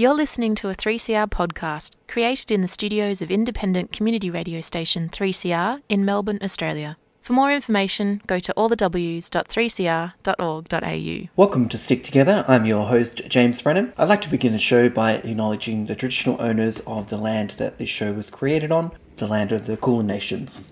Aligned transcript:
You're 0.00 0.14
listening 0.14 0.54
to 0.54 0.70
a 0.70 0.74
3CR 0.74 1.28
podcast 1.28 1.90
created 2.08 2.50
in 2.50 2.62
the 2.62 2.68
studios 2.68 3.20
of 3.20 3.30
independent 3.30 3.92
community 3.92 4.30
radio 4.30 4.62
station 4.62 5.10
3CR 5.10 5.82
in 5.90 6.06
Melbourne, 6.06 6.38
Australia. 6.40 6.96
For 7.20 7.34
more 7.34 7.52
information, 7.52 8.22
go 8.26 8.38
to 8.38 8.54
allthews.3cr.org.au. 8.56 11.28
Welcome 11.36 11.68
to 11.68 11.76
Stick 11.76 12.02
Together. 12.02 12.46
I'm 12.48 12.64
your 12.64 12.86
host, 12.86 13.28
James 13.28 13.60
Brennan. 13.60 13.92
I'd 13.98 14.08
like 14.08 14.22
to 14.22 14.30
begin 14.30 14.54
the 14.54 14.58
show 14.58 14.88
by 14.88 15.16
acknowledging 15.16 15.84
the 15.84 15.94
traditional 15.94 16.40
owners 16.40 16.80
of 16.86 17.10
the 17.10 17.18
land 17.18 17.50
that 17.58 17.76
this 17.76 17.90
show 17.90 18.14
was 18.14 18.30
created 18.30 18.72
on, 18.72 18.92
the 19.16 19.26
land 19.26 19.52
of 19.52 19.66
the 19.66 19.76
Kulin 19.76 20.06
Nations. 20.06 20.66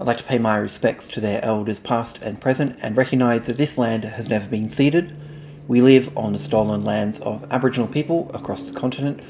I'd 0.00 0.08
like 0.08 0.18
to 0.18 0.24
pay 0.24 0.38
my 0.38 0.56
respects 0.56 1.06
to 1.06 1.20
their 1.20 1.40
elders 1.44 1.78
past 1.78 2.20
and 2.20 2.40
present 2.40 2.80
and 2.82 2.96
recognise 2.96 3.46
that 3.46 3.58
this 3.58 3.78
land 3.78 4.02
has 4.02 4.28
never 4.28 4.48
been 4.48 4.70
ceded. 4.70 5.16
We 5.70 5.82
live 5.82 6.10
on 6.18 6.32
the 6.32 6.40
stolen 6.40 6.82
lands 6.82 7.20
of 7.20 7.46
Aboriginal 7.52 7.86
people 7.86 8.28
across 8.34 8.68
the 8.68 8.76
continent 8.76 9.20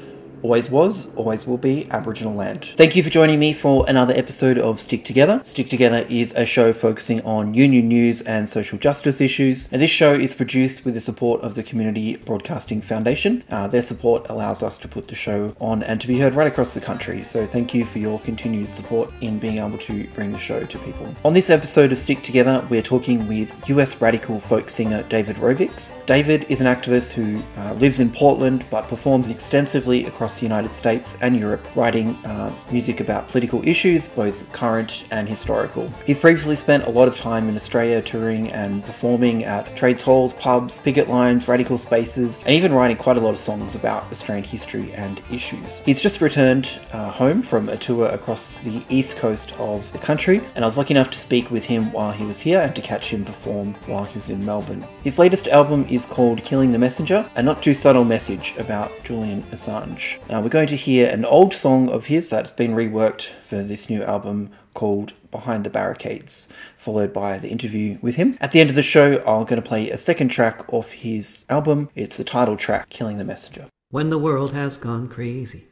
always 0.41 0.69
was, 0.69 1.13
always 1.15 1.45
will 1.45 1.57
be 1.57 1.87
Aboriginal 1.91 2.33
land. 2.33 2.73
Thank 2.77 2.95
you 2.95 3.03
for 3.03 3.09
joining 3.09 3.39
me 3.39 3.53
for 3.53 3.85
another 3.87 4.13
episode 4.15 4.57
of 4.57 4.79
Stick 4.79 5.03
Together. 5.03 5.39
Stick 5.43 5.69
Together 5.69 6.05
is 6.09 6.33
a 6.33 6.45
show 6.45 6.73
focusing 6.73 7.21
on 7.21 7.53
union 7.53 7.87
news 7.87 8.21
and 8.21 8.49
social 8.49 8.77
justice 8.77 9.21
issues, 9.21 9.69
and 9.71 9.81
this 9.81 9.91
show 9.91 10.13
is 10.13 10.33
produced 10.33 10.85
with 10.85 10.93
the 10.93 11.01
support 11.01 11.41
of 11.41 11.55
the 11.55 11.63
Community 11.63 12.15
Broadcasting 12.17 12.81
Foundation. 12.81 13.43
Uh, 13.49 13.67
their 13.67 13.81
support 13.81 14.25
allows 14.29 14.63
us 14.63 14.77
to 14.79 14.87
put 14.87 15.07
the 15.07 15.15
show 15.15 15.55
on 15.59 15.83
and 15.83 16.01
to 16.01 16.07
be 16.07 16.19
heard 16.19 16.33
right 16.33 16.47
across 16.47 16.73
the 16.73 16.81
country, 16.81 17.23
so 17.23 17.45
thank 17.45 17.73
you 17.73 17.85
for 17.85 17.99
your 17.99 18.19
continued 18.21 18.69
support 18.69 19.11
in 19.21 19.39
being 19.39 19.57
able 19.57 19.77
to 19.77 20.07
bring 20.09 20.31
the 20.31 20.39
show 20.39 20.63
to 20.63 20.79
people. 20.79 21.13
On 21.25 21.33
this 21.33 21.49
episode 21.49 21.91
of 21.91 21.97
Stick 21.97 22.23
Together, 22.23 22.65
we're 22.69 22.81
talking 22.81 23.27
with 23.27 23.69
US 23.69 24.01
radical 24.01 24.39
folk 24.39 24.69
singer 24.69 25.03
David 25.03 25.35
Rovics. 25.37 25.93
David 26.05 26.45
is 26.49 26.61
an 26.61 26.67
activist 26.67 27.11
who 27.11 27.41
uh, 27.57 27.73
lives 27.73 27.99
in 27.99 28.11
Portland 28.11 28.65
but 28.69 28.87
performs 28.87 29.29
extensively 29.29 30.05
across 30.05 30.30
across 30.31 30.39
the 30.39 30.45
United 30.45 30.71
States 30.71 31.17
and 31.21 31.35
Europe, 31.35 31.67
writing 31.75 32.15
uh, 32.25 32.53
music 32.71 33.01
about 33.01 33.27
political 33.27 33.61
issues, 33.67 34.07
both 34.07 34.49
current 34.53 35.05
and 35.11 35.27
historical. 35.27 35.91
He's 36.05 36.17
previously 36.17 36.55
spent 36.55 36.85
a 36.85 36.89
lot 36.89 37.09
of 37.09 37.17
time 37.17 37.49
in 37.49 37.55
Australia 37.55 38.01
touring 38.01 38.49
and 38.51 38.81
performing 38.85 39.43
at 39.43 39.75
trades 39.75 40.03
halls, 40.03 40.33
pubs, 40.33 40.77
picket 40.77 41.09
lines, 41.09 41.49
radical 41.49 41.77
spaces, 41.77 42.39
and 42.45 42.55
even 42.55 42.73
writing 42.73 42.95
quite 42.95 43.17
a 43.17 43.19
lot 43.19 43.31
of 43.31 43.39
songs 43.39 43.75
about 43.75 44.03
Australian 44.11 44.45
history 44.45 44.93
and 44.93 45.21
issues. 45.31 45.79
He's 45.79 45.99
just 45.99 46.21
returned 46.21 46.79
uh, 46.93 47.11
home 47.11 47.41
from 47.41 47.67
a 47.67 47.75
tour 47.75 48.07
across 48.07 48.55
the 48.57 48.81
east 48.87 49.17
coast 49.17 49.51
of 49.59 49.91
the 49.91 49.99
country, 49.99 50.39
and 50.55 50.63
I 50.63 50.67
was 50.67 50.77
lucky 50.77 50.93
enough 50.93 51.11
to 51.11 51.19
speak 51.19 51.51
with 51.51 51.65
him 51.65 51.91
while 51.91 52.13
he 52.13 52.25
was 52.25 52.39
here 52.39 52.61
and 52.61 52.73
to 52.75 52.81
catch 52.81 53.11
him 53.11 53.25
perform 53.25 53.73
while 53.85 54.05
he 54.05 54.15
was 54.15 54.29
in 54.29 54.45
Melbourne. 54.45 54.85
His 55.03 55.19
latest 55.19 55.49
album 55.49 55.85
is 55.89 56.05
called 56.05 56.43
Killing 56.43 56.71
the 56.71 56.79
Messenger, 56.79 57.29
a 57.35 57.43
not 57.43 57.61
too 57.61 57.73
subtle 57.73 58.05
message 58.05 58.55
about 58.57 58.91
Julian 59.03 59.43
Assange. 59.51 60.20
Uh, 60.29 60.39
we're 60.41 60.49
going 60.49 60.67
to 60.67 60.75
hear 60.75 61.09
an 61.09 61.25
old 61.25 61.53
song 61.53 61.89
of 61.89 62.05
his 62.05 62.29
that's 62.29 62.51
been 62.51 62.71
reworked 62.71 63.31
for 63.41 63.63
this 63.63 63.89
new 63.89 64.01
album 64.03 64.49
called 64.73 65.13
Behind 65.29 65.63
the 65.65 65.69
Barricades, 65.69 66.47
followed 66.77 67.11
by 67.11 67.37
the 67.37 67.49
interview 67.49 67.97
with 68.01 68.15
him. 68.15 68.37
At 68.39 68.51
the 68.51 68.61
end 68.61 68.69
of 68.69 68.75
the 68.75 68.81
show, 68.81 69.17
I'm 69.19 69.45
going 69.45 69.61
to 69.61 69.67
play 69.67 69.89
a 69.89 69.97
second 69.97 70.29
track 70.29 70.71
off 70.73 70.91
his 70.91 71.45
album. 71.49 71.89
It's 71.95 72.17
the 72.17 72.23
title 72.23 72.55
track, 72.55 72.89
Killing 72.89 73.17
the 73.17 73.25
Messenger. 73.25 73.67
When 73.89 74.09
the 74.09 74.17
world 74.19 74.53
has 74.53 74.77
gone 74.77 75.09
crazy 75.09 75.65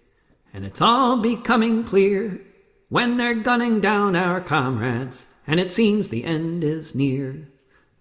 and 0.53 0.65
it's 0.65 0.81
all 0.81 1.21
becoming 1.21 1.83
clear, 1.85 2.41
when 2.89 3.17
they're 3.17 3.35
gunning 3.35 3.79
down 3.79 4.15
our 4.15 4.41
comrades 4.41 5.27
and 5.47 5.59
it 5.59 5.71
seems 5.71 6.09
the 6.09 6.25
end 6.25 6.63
is 6.63 6.93
near, 6.93 7.47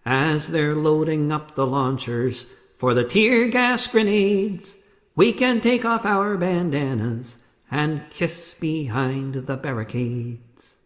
as 0.04 0.48
they're 0.48 0.74
loading 0.74 1.30
up 1.30 1.54
the 1.54 1.66
launchers 1.66 2.46
for 2.78 2.94
the 2.94 3.04
tear 3.04 3.48
gas 3.48 3.86
grenades. 3.86 4.77
We 5.18 5.32
can 5.32 5.60
take 5.60 5.84
off 5.84 6.06
our 6.06 6.36
bandanas 6.36 7.38
and 7.72 8.08
kiss 8.08 8.54
behind 8.54 9.34
the 9.34 9.56
barricades. 9.56 10.76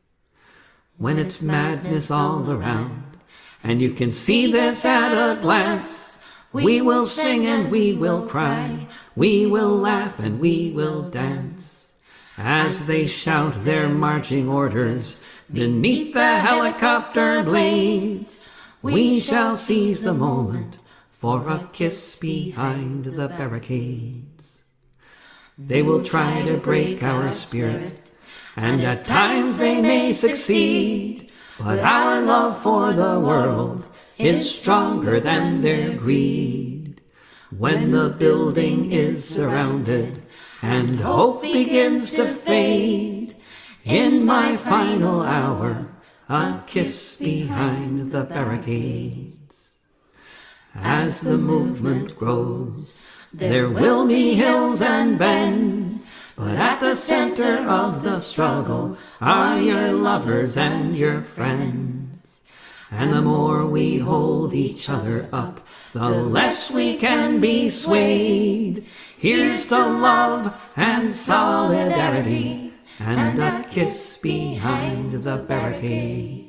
When 0.96 1.18
it's 1.18 1.42
madness 1.42 2.10
all 2.10 2.50
around, 2.50 3.18
and 3.62 3.82
you 3.82 3.92
can 3.92 4.10
see 4.10 4.50
this 4.50 4.86
at 4.86 5.12
a 5.12 5.38
glance, 5.38 6.18
we 6.50 6.80
will 6.80 7.06
sing 7.06 7.44
and 7.44 7.70
we 7.70 7.92
will 7.92 8.26
cry, 8.26 8.86
we 9.14 9.44
will 9.44 9.76
laugh 9.76 10.18
and 10.18 10.40
we 10.40 10.72
will 10.74 11.02
dance. 11.10 11.92
As 12.38 12.86
they 12.86 13.06
shout 13.06 13.66
their 13.66 13.90
marching 13.90 14.48
orders 14.48 15.20
beneath 15.52 16.14
the 16.14 16.38
helicopter 16.38 17.42
blades, 17.42 18.42
we 18.80 19.20
shall 19.20 19.58
seize 19.58 20.00
the 20.00 20.14
moment 20.14 20.78
for 21.22 21.48
a 21.48 21.68
kiss 21.72 22.18
behind 22.18 23.04
the 23.04 23.28
barricades. 23.28 24.58
They 25.56 25.80
will 25.80 26.02
try 26.02 26.42
to 26.46 26.56
break 26.56 27.00
our 27.00 27.30
spirit, 27.30 28.10
and 28.56 28.82
at 28.82 29.04
times 29.04 29.58
they 29.58 29.80
may 29.80 30.14
succeed, 30.14 31.30
but 31.60 31.78
our 31.78 32.20
love 32.20 32.60
for 32.60 32.92
the 32.92 33.20
world 33.20 33.86
is 34.18 34.52
stronger 34.52 35.20
than 35.20 35.60
their 35.60 35.94
greed. 35.94 37.00
When 37.56 37.92
the 37.92 38.08
building 38.08 38.90
is 38.90 39.22
surrounded 39.24 40.24
and 40.60 40.98
hope 40.98 41.42
begins 41.42 42.10
to 42.14 42.26
fade, 42.26 43.36
in 43.84 44.26
my 44.26 44.56
final 44.56 45.22
hour, 45.22 45.86
a 46.28 46.64
kiss 46.66 47.14
behind 47.14 48.10
the 48.10 48.24
barricade. 48.24 49.31
As 50.74 51.20
the 51.20 51.36
movement 51.36 52.16
grows, 52.16 53.02
there 53.32 53.68
will 53.68 54.06
be 54.06 54.34
hills 54.34 54.80
and 54.80 55.18
bends, 55.18 56.06
but 56.36 56.56
at 56.56 56.80
the 56.80 56.96
center 56.96 57.58
of 57.68 58.02
the 58.02 58.18
struggle 58.18 58.96
are 59.20 59.60
your 59.60 59.92
lovers 59.92 60.56
and 60.56 60.96
your 60.96 61.20
friends. 61.20 62.40
And 62.90 63.12
the 63.12 63.22
more 63.22 63.66
we 63.66 63.98
hold 63.98 64.54
each 64.54 64.88
other 64.88 65.28
up, 65.32 65.66
the 65.92 66.08
less 66.08 66.70
we 66.70 66.96
can 66.96 67.40
be 67.40 67.70
swayed. 67.70 68.86
Here's 69.16 69.68
the 69.68 69.86
love 69.86 70.54
and 70.76 71.14
solidarity, 71.14 72.72
and 72.98 73.38
a 73.38 73.64
kiss 73.68 74.16
behind 74.16 75.22
the 75.22 75.36
barricade. 75.36 76.41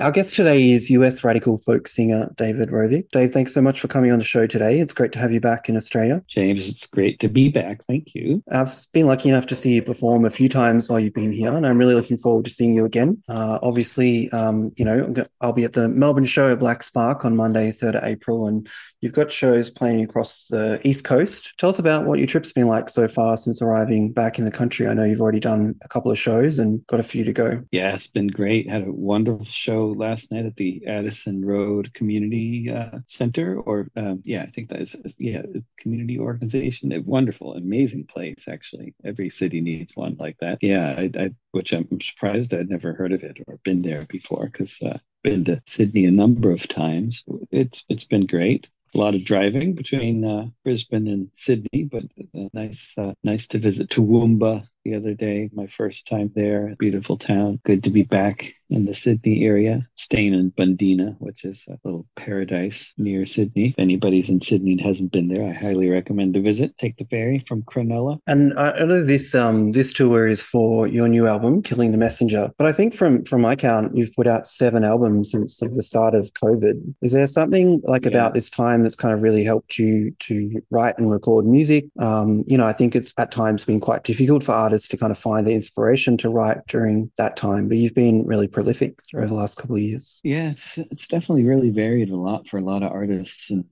Our 0.00 0.10
guest 0.10 0.34
today 0.34 0.72
is 0.72 0.90
US 0.90 1.22
radical 1.22 1.58
folk 1.58 1.86
singer 1.86 2.28
David 2.36 2.70
Rovics. 2.70 3.08
Dave, 3.10 3.32
thanks 3.32 3.54
so 3.54 3.62
much 3.62 3.78
for 3.78 3.86
coming 3.86 4.10
on 4.10 4.18
the 4.18 4.24
show 4.24 4.44
today. 4.44 4.80
It's 4.80 4.92
great 4.92 5.12
to 5.12 5.20
have 5.20 5.32
you 5.32 5.40
back 5.40 5.68
in 5.68 5.76
Australia. 5.76 6.20
James, 6.26 6.68
it's 6.68 6.86
great 6.88 7.20
to 7.20 7.28
be 7.28 7.48
back. 7.48 7.84
Thank 7.86 8.12
you. 8.12 8.42
I've 8.50 8.72
been 8.92 9.06
lucky 9.06 9.28
enough 9.28 9.46
to 9.46 9.54
see 9.54 9.74
you 9.74 9.82
perform 9.82 10.24
a 10.24 10.30
few 10.30 10.48
times 10.48 10.88
while 10.88 10.98
you've 10.98 11.14
been 11.14 11.30
here, 11.30 11.56
and 11.56 11.64
I'm 11.64 11.78
really 11.78 11.94
looking 11.94 12.18
forward 12.18 12.44
to 12.46 12.50
seeing 12.50 12.74
you 12.74 12.84
again. 12.84 13.22
Uh, 13.28 13.60
obviously, 13.62 14.28
um, 14.30 14.72
you 14.74 14.84
know, 14.84 15.14
I'll 15.40 15.52
be 15.52 15.62
at 15.62 15.74
the 15.74 15.88
Melbourne 15.88 16.24
show 16.24 16.50
at 16.50 16.58
Black 16.58 16.82
Spark 16.82 17.24
on 17.24 17.36
Monday, 17.36 17.70
3rd 17.70 17.98
of 17.98 18.02
April, 18.02 18.48
and 18.48 18.68
You've 19.04 19.12
got 19.12 19.30
shows 19.30 19.68
playing 19.68 20.02
across 20.02 20.48
the 20.48 20.80
East 20.82 21.04
Coast. 21.04 21.52
Tell 21.58 21.68
us 21.68 21.78
about 21.78 22.06
what 22.06 22.18
your 22.18 22.26
trip's 22.26 22.54
been 22.54 22.68
like 22.68 22.88
so 22.88 23.06
far 23.06 23.36
since 23.36 23.60
arriving 23.60 24.12
back 24.12 24.38
in 24.38 24.46
the 24.46 24.50
country. 24.50 24.88
I 24.88 24.94
know 24.94 25.04
you've 25.04 25.20
already 25.20 25.40
done 25.40 25.74
a 25.82 25.88
couple 25.88 26.10
of 26.10 26.18
shows 26.18 26.58
and 26.58 26.86
got 26.86 27.00
a 27.00 27.02
few 27.02 27.22
to 27.22 27.32
go. 27.34 27.62
Yeah, 27.70 27.94
it's 27.94 28.06
been 28.06 28.28
great. 28.28 28.70
Had 28.70 28.88
a 28.88 28.90
wonderful 28.90 29.44
show 29.44 29.83
last 29.92 30.30
night 30.30 30.46
at 30.46 30.56
the 30.56 30.86
Addison 30.86 31.44
Road 31.44 31.92
Community 31.94 32.70
uh, 32.70 32.98
Center, 33.06 33.58
or 33.58 33.88
um, 33.96 34.22
yeah, 34.24 34.42
I 34.42 34.50
think 34.50 34.70
that 34.70 34.80
is 34.80 34.96
yeah, 35.18 35.42
community 35.78 36.18
organization. 36.18 36.92
A 36.92 37.00
wonderful, 37.00 37.54
amazing 37.54 38.06
place. 38.06 38.46
Actually, 38.48 38.94
every 39.04 39.30
city 39.30 39.60
needs 39.60 39.94
one 39.94 40.16
like 40.18 40.38
that. 40.40 40.58
Yeah, 40.62 40.94
I, 40.96 41.10
I 41.18 41.30
which 41.52 41.72
I'm 41.72 42.00
surprised 42.00 42.52
I'd 42.54 42.70
never 42.70 42.92
heard 42.92 43.12
of 43.12 43.22
it 43.22 43.38
or 43.46 43.58
been 43.64 43.82
there 43.82 44.06
before 44.08 44.46
because. 44.46 44.80
Uh, 44.82 44.98
been 45.22 45.44
to 45.46 45.62
Sydney 45.66 46.04
a 46.04 46.10
number 46.10 46.50
of 46.50 46.68
times. 46.68 47.24
It's 47.50 47.82
it's 47.88 48.04
been 48.04 48.26
great 48.26 48.68
a 48.94 48.98
lot 48.98 49.14
of 49.14 49.24
driving 49.24 49.74
between 49.74 50.24
uh, 50.24 50.46
Brisbane 50.62 51.08
and 51.08 51.30
Sydney, 51.34 51.84
but 51.84 52.04
uh, 52.34 52.48
nice 52.52 52.92
uh, 52.96 53.14
nice 53.22 53.48
to 53.48 53.58
visit 53.58 53.90
Toowoomba 53.90 54.68
the 54.84 54.94
other 54.94 55.14
day. 55.14 55.50
My 55.52 55.66
first 55.66 56.06
time 56.06 56.30
there. 56.34 56.74
Beautiful 56.78 57.18
town. 57.18 57.60
Good 57.64 57.84
to 57.84 57.90
be 57.90 58.02
back 58.02 58.54
in 58.70 58.86
the 58.86 58.94
Sydney 58.94 59.44
area, 59.44 59.86
staying 59.94 60.34
in 60.34 60.50
Bundeena, 60.50 61.16
which 61.18 61.44
is 61.44 61.62
a 61.68 61.78
little 61.84 62.06
paradise 62.16 62.92
near 62.96 63.26
Sydney. 63.26 63.68
If 63.68 63.78
anybody's 63.78 64.28
in 64.28 64.40
Sydney 64.40 64.72
and 64.72 64.80
hasn't 64.80 65.12
been 65.12 65.28
there, 65.28 65.48
I 65.48 65.52
highly 65.52 65.88
recommend 65.88 66.34
to 66.34 66.40
visit. 66.40 66.76
Take 66.78 66.96
the 66.96 67.04
ferry 67.04 67.44
from 67.46 67.62
Cronulla. 67.62 68.18
And 68.26 68.58
I 68.58 68.84
know 68.84 69.04
this 69.04 69.34
um 69.34 69.72
this 69.72 69.92
tour 69.92 70.26
is 70.26 70.42
for 70.42 70.86
your 70.86 71.08
new 71.08 71.26
album, 71.26 71.62
Killing 71.62 71.92
the 71.92 71.98
Messenger. 71.98 72.50
But 72.58 72.66
I 72.66 72.72
think 72.72 72.94
from 72.94 73.24
from 73.24 73.42
my 73.42 73.54
count, 73.54 73.96
you've 73.96 74.14
put 74.14 74.26
out 74.26 74.46
seven 74.46 74.82
albums 74.82 75.30
since 75.30 75.60
the 75.60 75.82
start 75.82 76.14
of 76.14 76.32
COVID. 76.32 76.94
Is 77.02 77.12
there 77.12 77.26
something 77.26 77.80
like 77.84 78.04
yeah. 78.04 78.10
about 78.10 78.34
this 78.34 78.50
time 78.50 78.82
that's 78.82 78.96
kind 78.96 79.14
of 79.14 79.22
really 79.22 79.44
helped 79.44 79.78
you 79.78 80.10
to 80.20 80.62
write 80.70 80.98
and 80.98 81.10
record 81.10 81.46
music? 81.46 81.84
Um, 81.98 82.44
you 82.46 82.58
know, 82.58 82.66
I 82.66 82.72
think 82.72 82.96
it's 82.96 83.12
at 83.18 83.30
times 83.30 83.64
been 83.64 83.80
quite 83.80 84.04
difficult 84.04 84.42
for 84.42 84.52
artists 84.52 84.73
to 84.78 84.96
kind 84.96 85.10
of 85.10 85.18
find 85.18 85.46
the 85.46 85.52
inspiration 85.52 86.16
to 86.18 86.28
write 86.28 86.66
during 86.68 87.10
that 87.18 87.36
time. 87.36 87.68
But 87.68 87.78
you've 87.78 87.94
been 87.94 88.26
really 88.26 88.48
prolific 88.48 89.00
through 89.08 89.26
the 89.26 89.34
last 89.34 89.56
couple 89.56 89.76
of 89.76 89.82
years. 89.82 90.20
Yeah, 90.22 90.50
it's, 90.50 90.78
it's 90.78 91.08
definitely 91.08 91.44
really 91.44 91.70
varied 91.70 92.10
a 92.10 92.16
lot 92.16 92.48
for 92.48 92.58
a 92.58 92.64
lot 92.64 92.82
of 92.82 92.92
artists. 92.92 93.50
And 93.50 93.64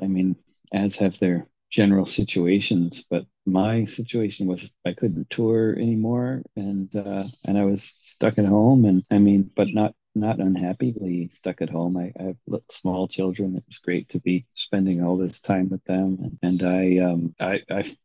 I 0.00 0.06
mean, 0.06 0.36
as 0.72 0.96
have 0.96 1.18
their 1.18 1.48
general 1.70 2.06
situations, 2.06 3.04
but 3.08 3.24
my 3.46 3.84
situation 3.86 4.46
was 4.46 4.70
I 4.86 4.92
couldn't 4.92 5.30
tour 5.30 5.74
anymore, 5.74 6.42
and 6.54 6.94
uh, 6.94 7.24
and 7.46 7.58
I 7.58 7.64
was 7.64 7.82
stuck 7.82 8.38
at 8.38 8.44
home, 8.44 8.84
and 8.84 9.04
I 9.10 9.18
mean, 9.18 9.50
but 9.56 9.68
not 9.70 9.94
not 10.14 10.38
unhappily 10.38 11.30
stuck 11.32 11.62
at 11.62 11.70
home. 11.70 11.96
I, 11.96 12.12
I 12.20 12.22
have 12.24 12.36
small 12.70 13.08
children. 13.08 13.56
It 13.56 13.64
was 13.66 13.78
great 13.78 14.10
to 14.10 14.20
be 14.20 14.46
spending 14.52 15.02
all 15.02 15.16
this 15.16 15.40
time 15.40 15.70
with 15.70 15.82
them, 15.84 16.18
and, 16.22 16.38
and 16.42 16.62
I 16.62 16.98
um 16.98 17.34
I 17.40 17.60
I 17.70 17.96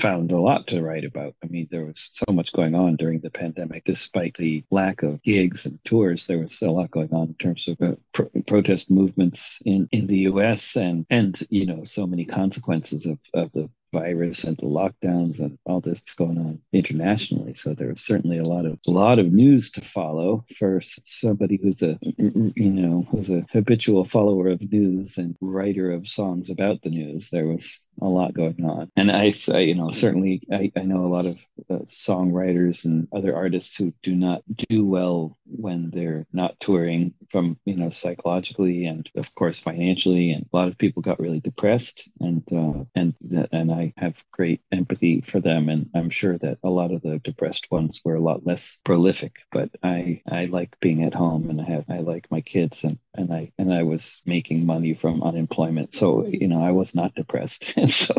found 0.00 0.32
a 0.32 0.40
lot 0.40 0.66
to 0.68 0.82
write 0.82 1.04
about. 1.04 1.34
I 1.42 1.46
mean, 1.48 1.68
there 1.70 1.84
was 1.84 2.10
so 2.12 2.32
much 2.32 2.52
going 2.52 2.74
on 2.74 2.96
during 2.96 3.20
the 3.20 3.30
pandemic, 3.30 3.84
despite 3.84 4.36
the 4.36 4.64
lack 4.70 5.02
of 5.02 5.22
gigs 5.22 5.66
and 5.66 5.78
tours. 5.84 6.26
There 6.26 6.38
was 6.38 6.60
a 6.62 6.70
lot 6.70 6.90
going 6.90 7.12
on 7.12 7.28
in 7.28 7.34
terms 7.34 7.68
of 7.68 7.80
uh, 7.80 7.96
pro- 8.12 8.30
protest 8.46 8.90
movements 8.90 9.60
in 9.64 9.88
in 9.92 10.06
the 10.06 10.18
U.S. 10.30 10.76
and 10.76 11.06
and 11.10 11.38
you 11.50 11.66
know 11.66 11.84
so 11.84 12.06
many 12.06 12.24
consequences 12.24 13.06
of 13.06 13.18
of 13.34 13.52
the 13.52 13.68
virus 13.92 14.44
and 14.44 14.56
the 14.58 14.66
lockdowns 14.66 15.40
and 15.40 15.58
all 15.64 15.80
this 15.80 16.00
going 16.16 16.38
on 16.38 16.60
internationally. 16.72 17.54
So 17.54 17.74
there 17.74 17.88
was 17.88 18.00
certainly 18.00 18.38
a 18.38 18.44
lot 18.44 18.66
of 18.66 18.78
a 18.86 18.90
lot 18.90 19.18
of 19.18 19.32
news 19.32 19.70
to 19.72 19.80
follow 19.80 20.44
for 20.58 20.80
somebody 20.80 21.58
who's 21.62 21.82
a 21.82 21.98
you 22.02 22.70
know 22.70 23.06
who's 23.10 23.30
a 23.30 23.46
habitual 23.52 24.04
follower 24.04 24.48
of 24.48 24.72
news 24.72 25.18
and 25.18 25.36
writer 25.40 25.92
of 25.92 26.08
songs 26.08 26.50
about 26.50 26.82
the 26.82 26.90
news. 26.90 27.30
There 27.30 27.46
was 27.46 27.84
a 28.00 28.06
lot 28.06 28.34
going 28.34 28.64
on, 28.64 28.90
and 28.96 29.10
I, 29.10 29.32
you 29.48 29.74
know 29.74 29.90
certainly 29.90 30.42
I, 30.52 30.72
I 30.76 30.82
know 30.82 31.04
a 31.04 31.14
lot 31.14 31.26
of 31.26 31.38
uh, 31.70 31.84
songwriters 31.84 32.84
and 32.84 33.08
other 33.12 33.34
artists 33.34 33.76
who 33.76 33.92
do 34.02 34.14
not 34.14 34.42
do 34.68 34.84
well 34.84 35.38
when 35.46 35.90
they're 35.90 36.26
not 36.32 36.58
touring 36.60 37.14
from 37.30 37.58
you 37.64 37.76
know 37.76 37.90
psychologically 37.90 38.86
and 38.86 39.08
of 39.16 39.34
course 39.34 39.58
financially 39.58 40.30
and 40.32 40.46
a 40.52 40.56
lot 40.56 40.68
of 40.68 40.78
people 40.78 41.02
got 41.02 41.20
really 41.20 41.40
depressed 41.40 42.08
and 42.20 42.42
uh, 42.52 42.84
and 42.94 43.14
and 43.52 43.72
I 43.72 43.92
have 43.96 44.16
great 44.30 44.60
empathy 44.72 45.20
for 45.22 45.40
them 45.40 45.68
and 45.68 45.90
I'm 45.94 46.10
sure 46.10 46.38
that 46.38 46.58
a 46.62 46.70
lot 46.70 46.92
of 46.92 47.02
the 47.02 47.18
depressed 47.18 47.70
ones 47.70 48.00
were 48.04 48.16
a 48.16 48.20
lot 48.20 48.46
less 48.46 48.80
prolific 48.84 49.36
but 49.52 49.70
I 49.82 50.22
I 50.30 50.46
like 50.46 50.78
being 50.80 51.04
at 51.04 51.14
home 51.14 51.50
and 51.50 51.60
I 51.60 51.64
have 51.64 51.84
I 51.88 51.98
like 51.98 52.30
my 52.30 52.40
kids 52.40 52.84
and 52.84 52.98
and 53.14 53.32
I 53.32 53.52
and 53.58 53.72
I 53.72 53.82
was 53.82 54.22
making 54.24 54.66
money 54.66 54.94
from 54.94 55.22
unemployment. 55.22 55.94
So 55.94 56.26
you 56.26 56.48
know 56.48 56.62
I 56.62 56.72
was 56.72 56.94
not 56.94 57.14
depressed. 57.14 57.74
And 57.76 57.90
so 57.90 58.14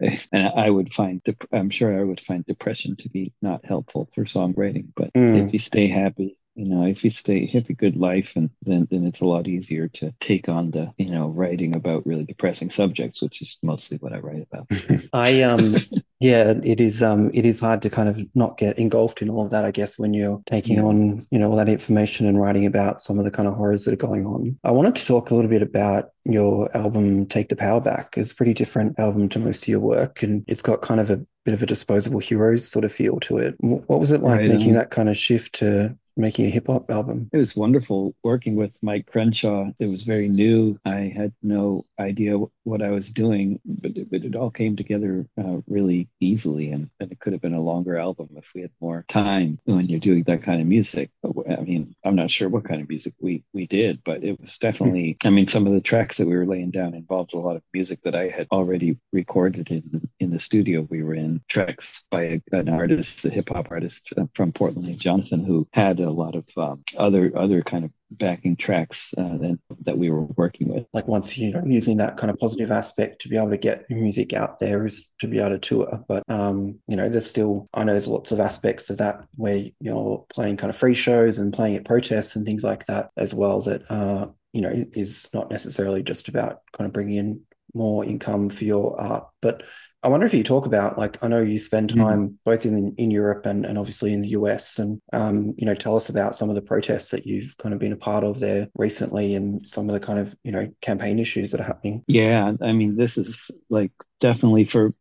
and 0.00 0.48
I 0.48 0.68
would 0.68 0.92
find 0.92 1.20
I'm 1.52 1.70
sure 1.70 1.98
I 1.98 2.04
would 2.04 2.20
find 2.20 2.44
depression 2.44 2.96
to 2.96 3.08
be 3.08 3.32
not 3.40 3.64
helpful 3.64 4.08
for 4.14 4.24
songwriting. 4.24 4.88
But 4.94 5.12
mm. 5.14 5.46
if 5.46 5.52
you 5.52 5.58
stay 5.58 5.88
happy 5.88 6.38
you 6.56 6.64
know 6.64 6.86
if 6.86 7.04
you 7.04 7.10
stay 7.10 7.46
have 7.46 7.68
a 7.68 7.74
good 7.74 7.96
life 7.96 8.32
and 8.34 8.50
then 8.62 8.88
then 8.90 9.04
it's 9.04 9.20
a 9.20 9.26
lot 9.26 9.46
easier 9.46 9.88
to 9.88 10.12
take 10.20 10.48
on 10.48 10.70
the 10.70 10.92
you 10.96 11.10
know 11.10 11.28
writing 11.28 11.76
about 11.76 12.06
really 12.06 12.24
depressing 12.24 12.70
subjects 12.70 13.22
which 13.22 13.42
is 13.42 13.58
mostly 13.62 13.98
what 13.98 14.14
i 14.14 14.18
write 14.18 14.46
about. 14.50 14.66
I 15.12 15.42
um 15.42 15.76
yeah 16.20 16.54
it 16.62 16.80
is 16.80 17.02
um 17.02 17.30
it 17.34 17.44
is 17.44 17.60
hard 17.60 17.82
to 17.82 17.90
kind 17.90 18.08
of 18.08 18.18
not 18.34 18.56
get 18.56 18.78
engulfed 18.78 19.20
in 19.20 19.28
all 19.28 19.44
of 19.44 19.50
that 19.50 19.64
i 19.64 19.70
guess 19.70 19.98
when 19.98 20.14
you're 20.14 20.42
taking 20.46 20.76
yeah. 20.76 20.82
on 20.82 21.26
you 21.30 21.38
know 21.38 21.50
all 21.50 21.56
that 21.56 21.68
information 21.68 22.26
and 22.26 22.40
writing 22.40 22.64
about 22.64 23.00
some 23.00 23.18
of 23.18 23.24
the 23.24 23.30
kind 23.30 23.48
of 23.48 23.54
horrors 23.54 23.84
that 23.84 23.92
are 23.92 24.06
going 24.06 24.24
on 24.24 24.58
i 24.64 24.70
wanted 24.70 24.94
to 24.94 25.06
talk 25.06 25.30
a 25.30 25.34
little 25.34 25.50
bit 25.50 25.62
about 25.62 26.10
your 26.24 26.74
album 26.76 27.26
take 27.26 27.48
the 27.48 27.56
power 27.56 27.80
back 27.80 28.14
it's 28.16 28.32
a 28.32 28.34
pretty 28.34 28.54
different 28.54 28.98
album 28.98 29.28
to 29.28 29.38
most 29.38 29.62
of 29.64 29.68
your 29.68 29.80
work 29.80 30.22
and 30.22 30.44
it's 30.48 30.62
got 30.62 30.82
kind 30.82 31.00
of 31.00 31.10
a 31.10 31.20
bit 31.44 31.54
of 31.54 31.62
a 31.62 31.66
disposable 31.66 32.18
heroes 32.18 32.66
sort 32.66 32.84
of 32.84 32.92
feel 32.92 33.20
to 33.20 33.38
it 33.38 33.54
what 33.60 34.00
was 34.00 34.10
it 34.10 34.22
like 34.22 34.40
right, 34.40 34.50
making 34.50 34.70
um, 34.70 34.76
that 34.76 34.90
kind 34.90 35.08
of 35.08 35.16
shift 35.16 35.54
to 35.54 35.96
making 36.16 36.46
a 36.46 36.50
hip 36.50 36.66
hop 36.66 36.90
album. 36.90 37.28
It 37.32 37.36
was 37.36 37.54
wonderful 37.54 38.14
working 38.24 38.56
with 38.56 38.76
Mike 38.82 39.06
Crenshaw. 39.06 39.70
It 39.78 39.86
was 39.86 40.02
very 40.02 40.28
new. 40.28 40.78
I 40.84 41.12
had 41.14 41.32
no 41.42 41.84
idea 42.00 42.38
what 42.66 42.82
I 42.82 42.90
was 42.90 43.10
doing, 43.10 43.60
but 43.64 43.96
it, 43.96 44.10
but 44.10 44.24
it 44.24 44.34
all 44.34 44.50
came 44.50 44.74
together 44.74 45.26
uh, 45.38 45.58
really 45.68 46.08
easily. 46.20 46.72
And, 46.72 46.90
and 46.98 47.12
it 47.12 47.20
could 47.20 47.32
have 47.32 47.42
been 47.42 47.54
a 47.54 47.60
longer 47.60 47.96
album 47.96 48.30
if 48.36 48.50
we 48.54 48.62
had 48.62 48.72
more 48.80 49.04
time 49.08 49.60
when 49.64 49.86
you're 49.86 50.00
doing 50.00 50.24
that 50.24 50.42
kind 50.42 50.60
of 50.60 50.66
music. 50.66 51.10
I 51.24 51.60
mean, 51.60 51.94
I'm 52.04 52.16
not 52.16 52.30
sure 52.30 52.48
what 52.48 52.64
kind 52.64 52.82
of 52.82 52.88
music 52.88 53.14
we, 53.20 53.44
we 53.52 53.66
did, 53.66 54.02
but 54.04 54.24
it 54.24 54.40
was 54.40 54.58
definitely, 54.58 55.16
I 55.22 55.30
mean, 55.30 55.46
some 55.46 55.66
of 55.66 55.74
the 55.74 55.80
tracks 55.80 56.16
that 56.16 56.26
we 56.26 56.36
were 56.36 56.44
laying 56.44 56.72
down 56.72 56.94
involved 56.94 57.34
a 57.34 57.38
lot 57.38 57.56
of 57.56 57.62
music 57.72 58.00
that 58.02 58.16
I 58.16 58.28
had 58.28 58.48
already 58.50 58.98
recorded 59.12 59.70
in, 59.70 60.08
in 60.18 60.30
the 60.30 60.38
studio 60.40 60.86
we 60.90 61.04
were 61.04 61.14
in, 61.14 61.42
tracks 61.48 62.06
by 62.10 62.42
an 62.50 62.68
artist, 62.68 63.24
a 63.24 63.30
hip 63.30 63.48
hop 63.48 63.68
artist 63.70 64.12
uh, 64.16 64.24
from 64.34 64.50
Portland 64.50 64.98
Jonathan, 64.98 65.44
who 65.44 65.68
had 65.72 66.00
a 66.00 66.10
lot 66.10 66.34
of 66.34 66.44
um, 66.56 66.82
other 66.96 67.32
other 67.36 67.62
kind 67.62 67.84
of 67.84 67.90
backing 68.10 68.56
tracks 68.56 69.12
uh, 69.18 69.36
that, 69.38 69.58
that 69.84 69.98
we 69.98 70.10
were 70.10 70.22
working 70.22 70.68
with. 70.68 70.86
Like 70.92 71.08
once 71.08 71.36
you 71.36 71.52
know 71.52 71.62
using 71.66 71.96
that 71.98 72.16
kind 72.16 72.30
of 72.30 72.38
positive 72.38 72.70
aspect 72.70 73.22
to 73.22 73.28
be 73.28 73.36
able 73.36 73.50
to 73.50 73.58
get 73.58 73.88
music 73.90 74.32
out 74.32 74.58
there 74.58 74.86
is 74.86 75.06
to 75.20 75.28
be 75.28 75.38
able 75.38 75.50
to 75.50 75.58
tour. 75.58 76.04
But 76.08 76.22
um, 76.28 76.78
you 76.86 76.96
know, 76.96 77.08
there's 77.08 77.26
still 77.26 77.68
I 77.74 77.84
know 77.84 77.92
there's 77.92 78.08
lots 78.08 78.32
of 78.32 78.40
aspects 78.40 78.90
of 78.90 78.98
that 78.98 79.24
where 79.36 79.64
you're 79.80 80.24
playing 80.32 80.56
kind 80.56 80.70
of 80.70 80.76
free 80.76 80.94
shows 80.94 81.38
and 81.38 81.52
playing 81.52 81.76
at 81.76 81.84
protests 81.84 82.36
and 82.36 82.44
things 82.44 82.64
like 82.64 82.86
that 82.86 83.10
as 83.16 83.34
well. 83.34 83.62
That 83.62 83.90
uh, 83.90 84.28
you 84.52 84.62
know 84.62 84.84
is 84.92 85.28
not 85.34 85.50
necessarily 85.50 86.02
just 86.02 86.28
about 86.28 86.60
kind 86.72 86.86
of 86.86 86.92
bringing 86.92 87.16
in 87.16 87.40
more 87.74 88.04
income 88.04 88.48
for 88.48 88.64
your 88.64 88.98
art, 88.98 89.28
but 89.42 89.62
I 90.02 90.08
wonder 90.08 90.26
if 90.26 90.34
you 90.34 90.44
talk 90.44 90.66
about 90.66 90.98
like 90.98 91.22
I 91.22 91.28
know 91.28 91.42
you 91.42 91.58
spend 91.58 91.90
mm. 91.90 91.96
time 91.96 92.28
mm. 92.28 92.34
both 92.44 92.64
in 92.64 92.94
in 92.96 93.10
Europe 93.10 93.46
and, 93.46 93.64
and 93.66 93.78
obviously 93.78 94.12
in 94.12 94.22
the 94.22 94.28
US, 94.30 94.78
and 94.78 95.00
um, 95.12 95.54
you 95.56 95.66
know 95.66 95.74
tell 95.74 95.96
us 95.96 96.08
about 96.08 96.36
some 96.36 96.48
of 96.48 96.54
the 96.54 96.62
protests 96.62 97.10
that 97.10 97.26
you've 97.26 97.56
kind 97.58 97.72
of 97.72 97.80
been 97.80 97.92
a 97.92 97.96
part 97.96 98.24
of 98.24 98.38
there 98.38 98.68
recently, 98.76 99.34
and 99.34 99.66
some 99.68 99.88
of 99.88 99.94
the 99.94 100.00
kind 100.00 100.18
of 100.18 100.34
you 100.44 100.52
know 100.52 100.70
campaign 100.80 101.18
issues 101.18 101.50
that 101.50 101.60
are 101.60 101.64
happening. 101.64 102.04
Yeah, 102.06 102.52
I 102.62 102.72
mean 102.72 102.96
this 102.96 103.16
is 103.16 103.50
like 103.70 103.92
definitely 104.20 104.64
for 104.64 104.94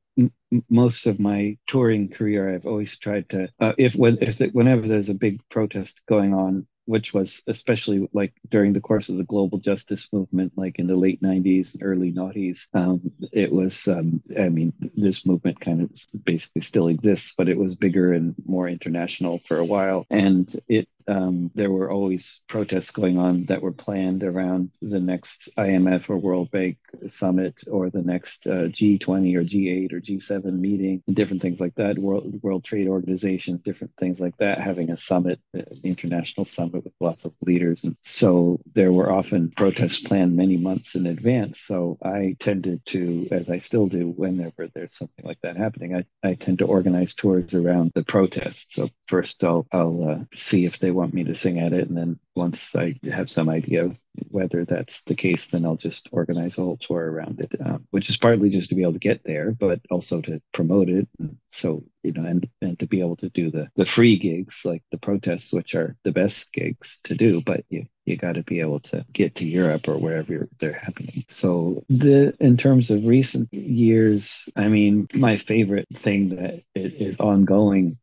most 0.69 1.05
of 1.05 1.19
my 1.19 1.57
touring 1.67 2.09
career, 2.09 2.53
I've 2.53 2.65
always 2.65 2.97
tried 2.97 3.29
to, 3.29 3.49
uh, 3.59 3.73
if 3.77 3.95
when 3.95 4.17
if 4.21 4.37
the, 4.37 4.47
whenever 4.49 4.87
there's 4.87 5.09
a 5.09 5.13
big 5.13 5.41
protest 5.49 6.01
going 6.07 6.33
on, 6.33 6.67
which 6.85 7.13
was 7.13 7.41
especially 7.47 8.07
like 8.13 8.33
during 8.49 8.73
the 8.73 8.81
course 8.81 9.09
of 9.09 9.17
the 9.17 9.23
global 9.23 9.57
justice 9.57 10.07
movement, 10.13 10.53
like 10.55 10.79
in 10.79 10.87
the 10.87 10.95
late 10.95 11.21
90s 11.21 11.73
and 11.73 11.83
early 11.83 12.11
noughties. 12.11 12.65
Um, 12.73 13.11
it 13.31 13.51
was, 13.51 13.87
um, 13.87 14.21
I 14.39 14.49
mean, 14.49 14.73
this 14.95 15.25
movement 15.25 15.59
kind 15.59 15.81
of 15.81 15.91
basically 16.23 16.61
still 16.61 16.87
exists, 16.87 17.33
but 17.37 17.49
it 17.49 17.57
was 17.57 17.75
bigger 17.75 18.13
and 18.13 18.35
more 18.45 18.67
international 18.67 19.39
for 19.39 19.57
a 19.57 19.65
while. 19.65 20.05
And 20.09 20.49
it 20.67 20.87
um, 21.07 21.51
there 21.55 21.71
were 21.71 21.91
always 21.91 22.41
protests 22.47 22.91
going 22.91 23.17
on 23.17 23.45
that 23.45 23.61
were 23.61 23.71
planned 23.71 24.23
around 24.23 24.71
the 24.81 24.99
next 24.99 25.49
IMF 25.57 26.09
or 26.09 26.17
World 26.17 26.51
Bank 26.51 26.77
summit 27.07 27.63
or 27.69 27.89
the 27.89 28.01
next 28.01 28.47
uh, 28.47 28.69
G20 28.69 29.35
or 29.35 29.43
G8 29.43 29.93
or 29.93 30.01
G7 30.01 30.43
meeting, 30.59 31.03
different 31.11 31.41
things 31.41 31.59
like 31.59 31.75
that. 31.75 31.97
World 31.97 32.41
World 32.41 32.63
Trade 32.63 32.87
Organization, 32.87 33.61
different 33.63 33.93
things 33.99 34.19
like 34.19 34.37
that, 34.37 34.61
having 34.61 34.91
a 34.91 34.97
summit, 34.97 35.39
an 35.53 35.65
international 35.83 36.45
summit 36.45 36.83
with 36.83 36.93
lots 36.99 37.25
of 37.25 37.33
leaders, 37.41 37.83
and 37.83 37.95
so 38.01 38.59
there 38.73 38.91
were 38.91 39.11
often 39.11 39.51
protests 39.55 39.99
planned 39.99 40.35
many 40.35 40.57
months 40.57 40.95
in 40.95 41.05
advance. 41.05 41.61
So 41.61 41.97
I 42.03 42.35
tended 42.39 42.85
to, 42.87 43.27
as 43.31 43.49
I 43.49 43.59
still 43.59 43.87
do, 43.87 44.09
whenever 44.09 44.67
there's 44.73 44.97
something 44.97 45.25
like 45.25 45.39
that 45.43 45.57
happening, 45.57 45.95
I, 45.95 46.05
I 46.27 46.33
tend 46.35 46.59
to 46.59 46.65
organize 46.65 47.15
tours 47.15 47.53
around 47.53 47.91
the 47.93 48.03
protests. 48.03 48.75
So 48.75 48.89
first, 49.07 49.43
I'll 49.43 49.67
I'll 49.71 50.09
uh, 50.09 50.23
see 50.33 50.65
if 50.65 50.79
they 50.79 50.91
want 50.95 51.13
me 51.13 51.23
to 51.25 51.35
sing 51.35 51.59
at 51.59 51.73
it. 51.73 51.87
And 51.87 51.97
then 51.97 52.19
once 52.35 52.75
I 52.75 52.95
have 53.11 53.29
some 53.29 53.49
idea 53.49 53.91
whether 54.29 54.65
that's 54.65 55.03
the 55.03 55.15
case, 55.15 55.47
then 55.47 55.65
I'll 55.65 55.75
just 55.75 56.09
organize 56.11 56.57
a 56.57 56.61
whole 56.61 56.77
tour 56.77 57.11
around 57.11 57.39
it, 57.39 57.53
uh, 57.63 57.77
which 57.91 58.09
is 58.09 58.17
partly 58.17 58.49
just 58.49 58.69
to 58.69 58.75
be 58.75 58.81
able 58.81 58.93
to 58.93 58.99
get 58.99 59.23
there, 59.23 59.51
but 59.51 59.79
also 59.89 60.21
to 60.21 60.41
promote 60.53 60.89
it. 60.89 61.07
So, 61.49 61.83
you 62.03 62.11
know, 62.11 62.25
and, 62.25 62.47
and 62.61 62.79
to 62.79 62.87
be 62.87 62.99
able 63.01 63.15
to 63.17 63.29
do 63.29 63.51
the, 63.51 63.69
the 63.75 63.85
free 63.85 64.17
gigs, 64.17 64.61
like 64.65 64.83
the 64.91 64.97
protests, 64.97 65.53
which 65.53 65.75
are 65.75 65.95
the 66.03 66.11
best 66.11 66.51
gigs 66.51 66.99
to 67.05 67.15
do, 67.15 67.41
but 67.41 67.63
you, 67.69 67.85
you 68.05 68.17
got 68.17 68.33
to 68.33 68.43
be 68.43 68.59
able 68.59 68.79
to 68.81 69.05
get 69.11 69.35
to 69.35 69.47
Europe 69.47 69.87
or 69.87 69.97
wherever 69.97 70.47
they're 70.59 70.73
happening. 70.73 71.25
So 71.29 71.83
the 71.89 72.35
in 72.39 72.57
terms 72.57 72.91
of 72.91 73.05
recent 73.05 73.53
years, 73.53 74.47
I 74.55 74.67
mean, 74.67 75.07
my 75.13 75.37
favorite 75.37 75.87
thing 75.95 76.35
that 76.35 76.63
it 76.75 76.93
is 77.01 77.19
ongoing 77.19 77.97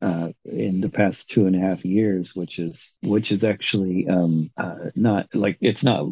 uh, 0.00 0.28
in 0.44 0.80
the 0.80 0.88
past 0.88 1.30
two 1.30 1.46
and 1.46 1.56
a 1.56 1.60
half 1.60 1.84
years, 1.84 2.34
which 2.34 2.58
is 2.58 2.96
which 3.02 3.32
is 3.32 3.44
actually 3.44 4.08
um, 4.08 4.50
uh, 4.56 4.90
not 4.94 5.34
like 5.34 5.58
it's 5.60 5.82
not 5.82 6.06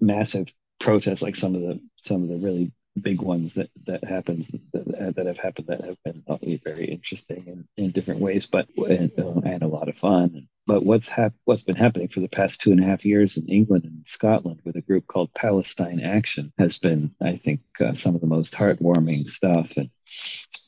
massive 0.00 0.48
protests 0.80 1.22
like 1.22 1.36
some 1.36 1.54
of 1.54 1.60
the 1.60 1.80
some 2.04 2.22
of 2.22 2.28
the 2.28 2.36
really 2.36 2.72
big 2.98 3.20
ones 3.20 3.54
that 3.54 3.70
that 3.86 4.04
happens 4.04 4.48
that, 4.72 5.14
that 5.14 5.26
have 5.26 5.38
happened 5.38 5.68
that 5.68 5.84
have 5.84 5.96
been 6.04 6.22
very 6.64 6.90
interesting 6.90 7.44
in, 7.46 7.84
in 7.84 7.90
different 7.92 8.20
ways, 8.20 8.46
but 8.46 8.68
and, 8.76 9.12
and 9.16 9.62
a 9.62 9.68
lot 9.68 9.88
of 9.88 9.96
fun. 9.96 10.48
But 10.66 10.84
what's 10.84 11.08
hap- 11.08 11.34
what's 11.44 11.64
been 11.64 11.76
happening 11.76 12.08
for 12.08 12.20
the 12.20 12.28
past 12.28 12.60
two 12.60 12.72
and 12.72 12.80
a 12.80 12.86
half 12.86 13.04
years 13.04 13.36
in 13.36 13.48
England 13.48 13.84
and 13.84 14.04
Scotland 14.06 14.60
with 14.64 14.76
a 14.76 14.82
group 14.82 15.06
called 15.06 15.32
Palestine 15.34 16.00
Action 16.00 16.52
has 16.58 16.78
been, 16.78 17.10
I 17.22 17.36
think, 17.36 17.60
uh, 17.80 17.94
some 17.94 18.14
of 18.14 18.20
the 18.20 18.26
most 18.26 18.52
heartwarming 18.54 19.24
stuff. 19.26 19.72
And 19.76 19.88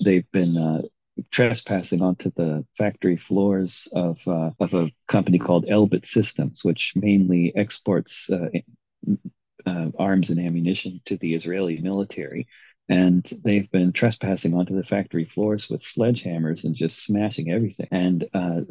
they've 0.03 0.31
been 0.33 0.57
uh, 0.57 0.83
trespassing 1.31 2.03
onto 2.03 2.31
the 2.33 2.65
factory 2.77 3.17
floors 3.17 3.89
of, 3.93 4.21
uh, 4.27 4.51
of 4.61 4.75
a 4.75 4.91
company 5.09 5.39
called 5.39 5.67
Elbit 5.67 6.07
Systems, 6.07 6.65
which 6.65 6.93
mainly 6.97 7.53
exports 7.57 8.29
uh, 8.31 8.49
uh, 9.67 9.91
arms 9.99 10.31
and 10.31 10.41
ammunition 10.41 11.01
to 11.07 11.17
the 11.17 11.35
Israeli 11.35 11.79
military. 11.81 12.47
and 12.89 13.31
they've 13.45 13.71
been 13.71 13.93
trespassing 13.93 14.53
onto 14.55 14.75
the 14.75 14.83
factory 14.83 15.25
floors 15.25 15.71
with 15.71 15.83
sledgehammers 15.83 16.65
and 16.65 16.75
just 16.75 17.05
smashing 17.05 17.51
everything. 17.51 17.87
And 17.93 18.29
uh, 18.35 18.63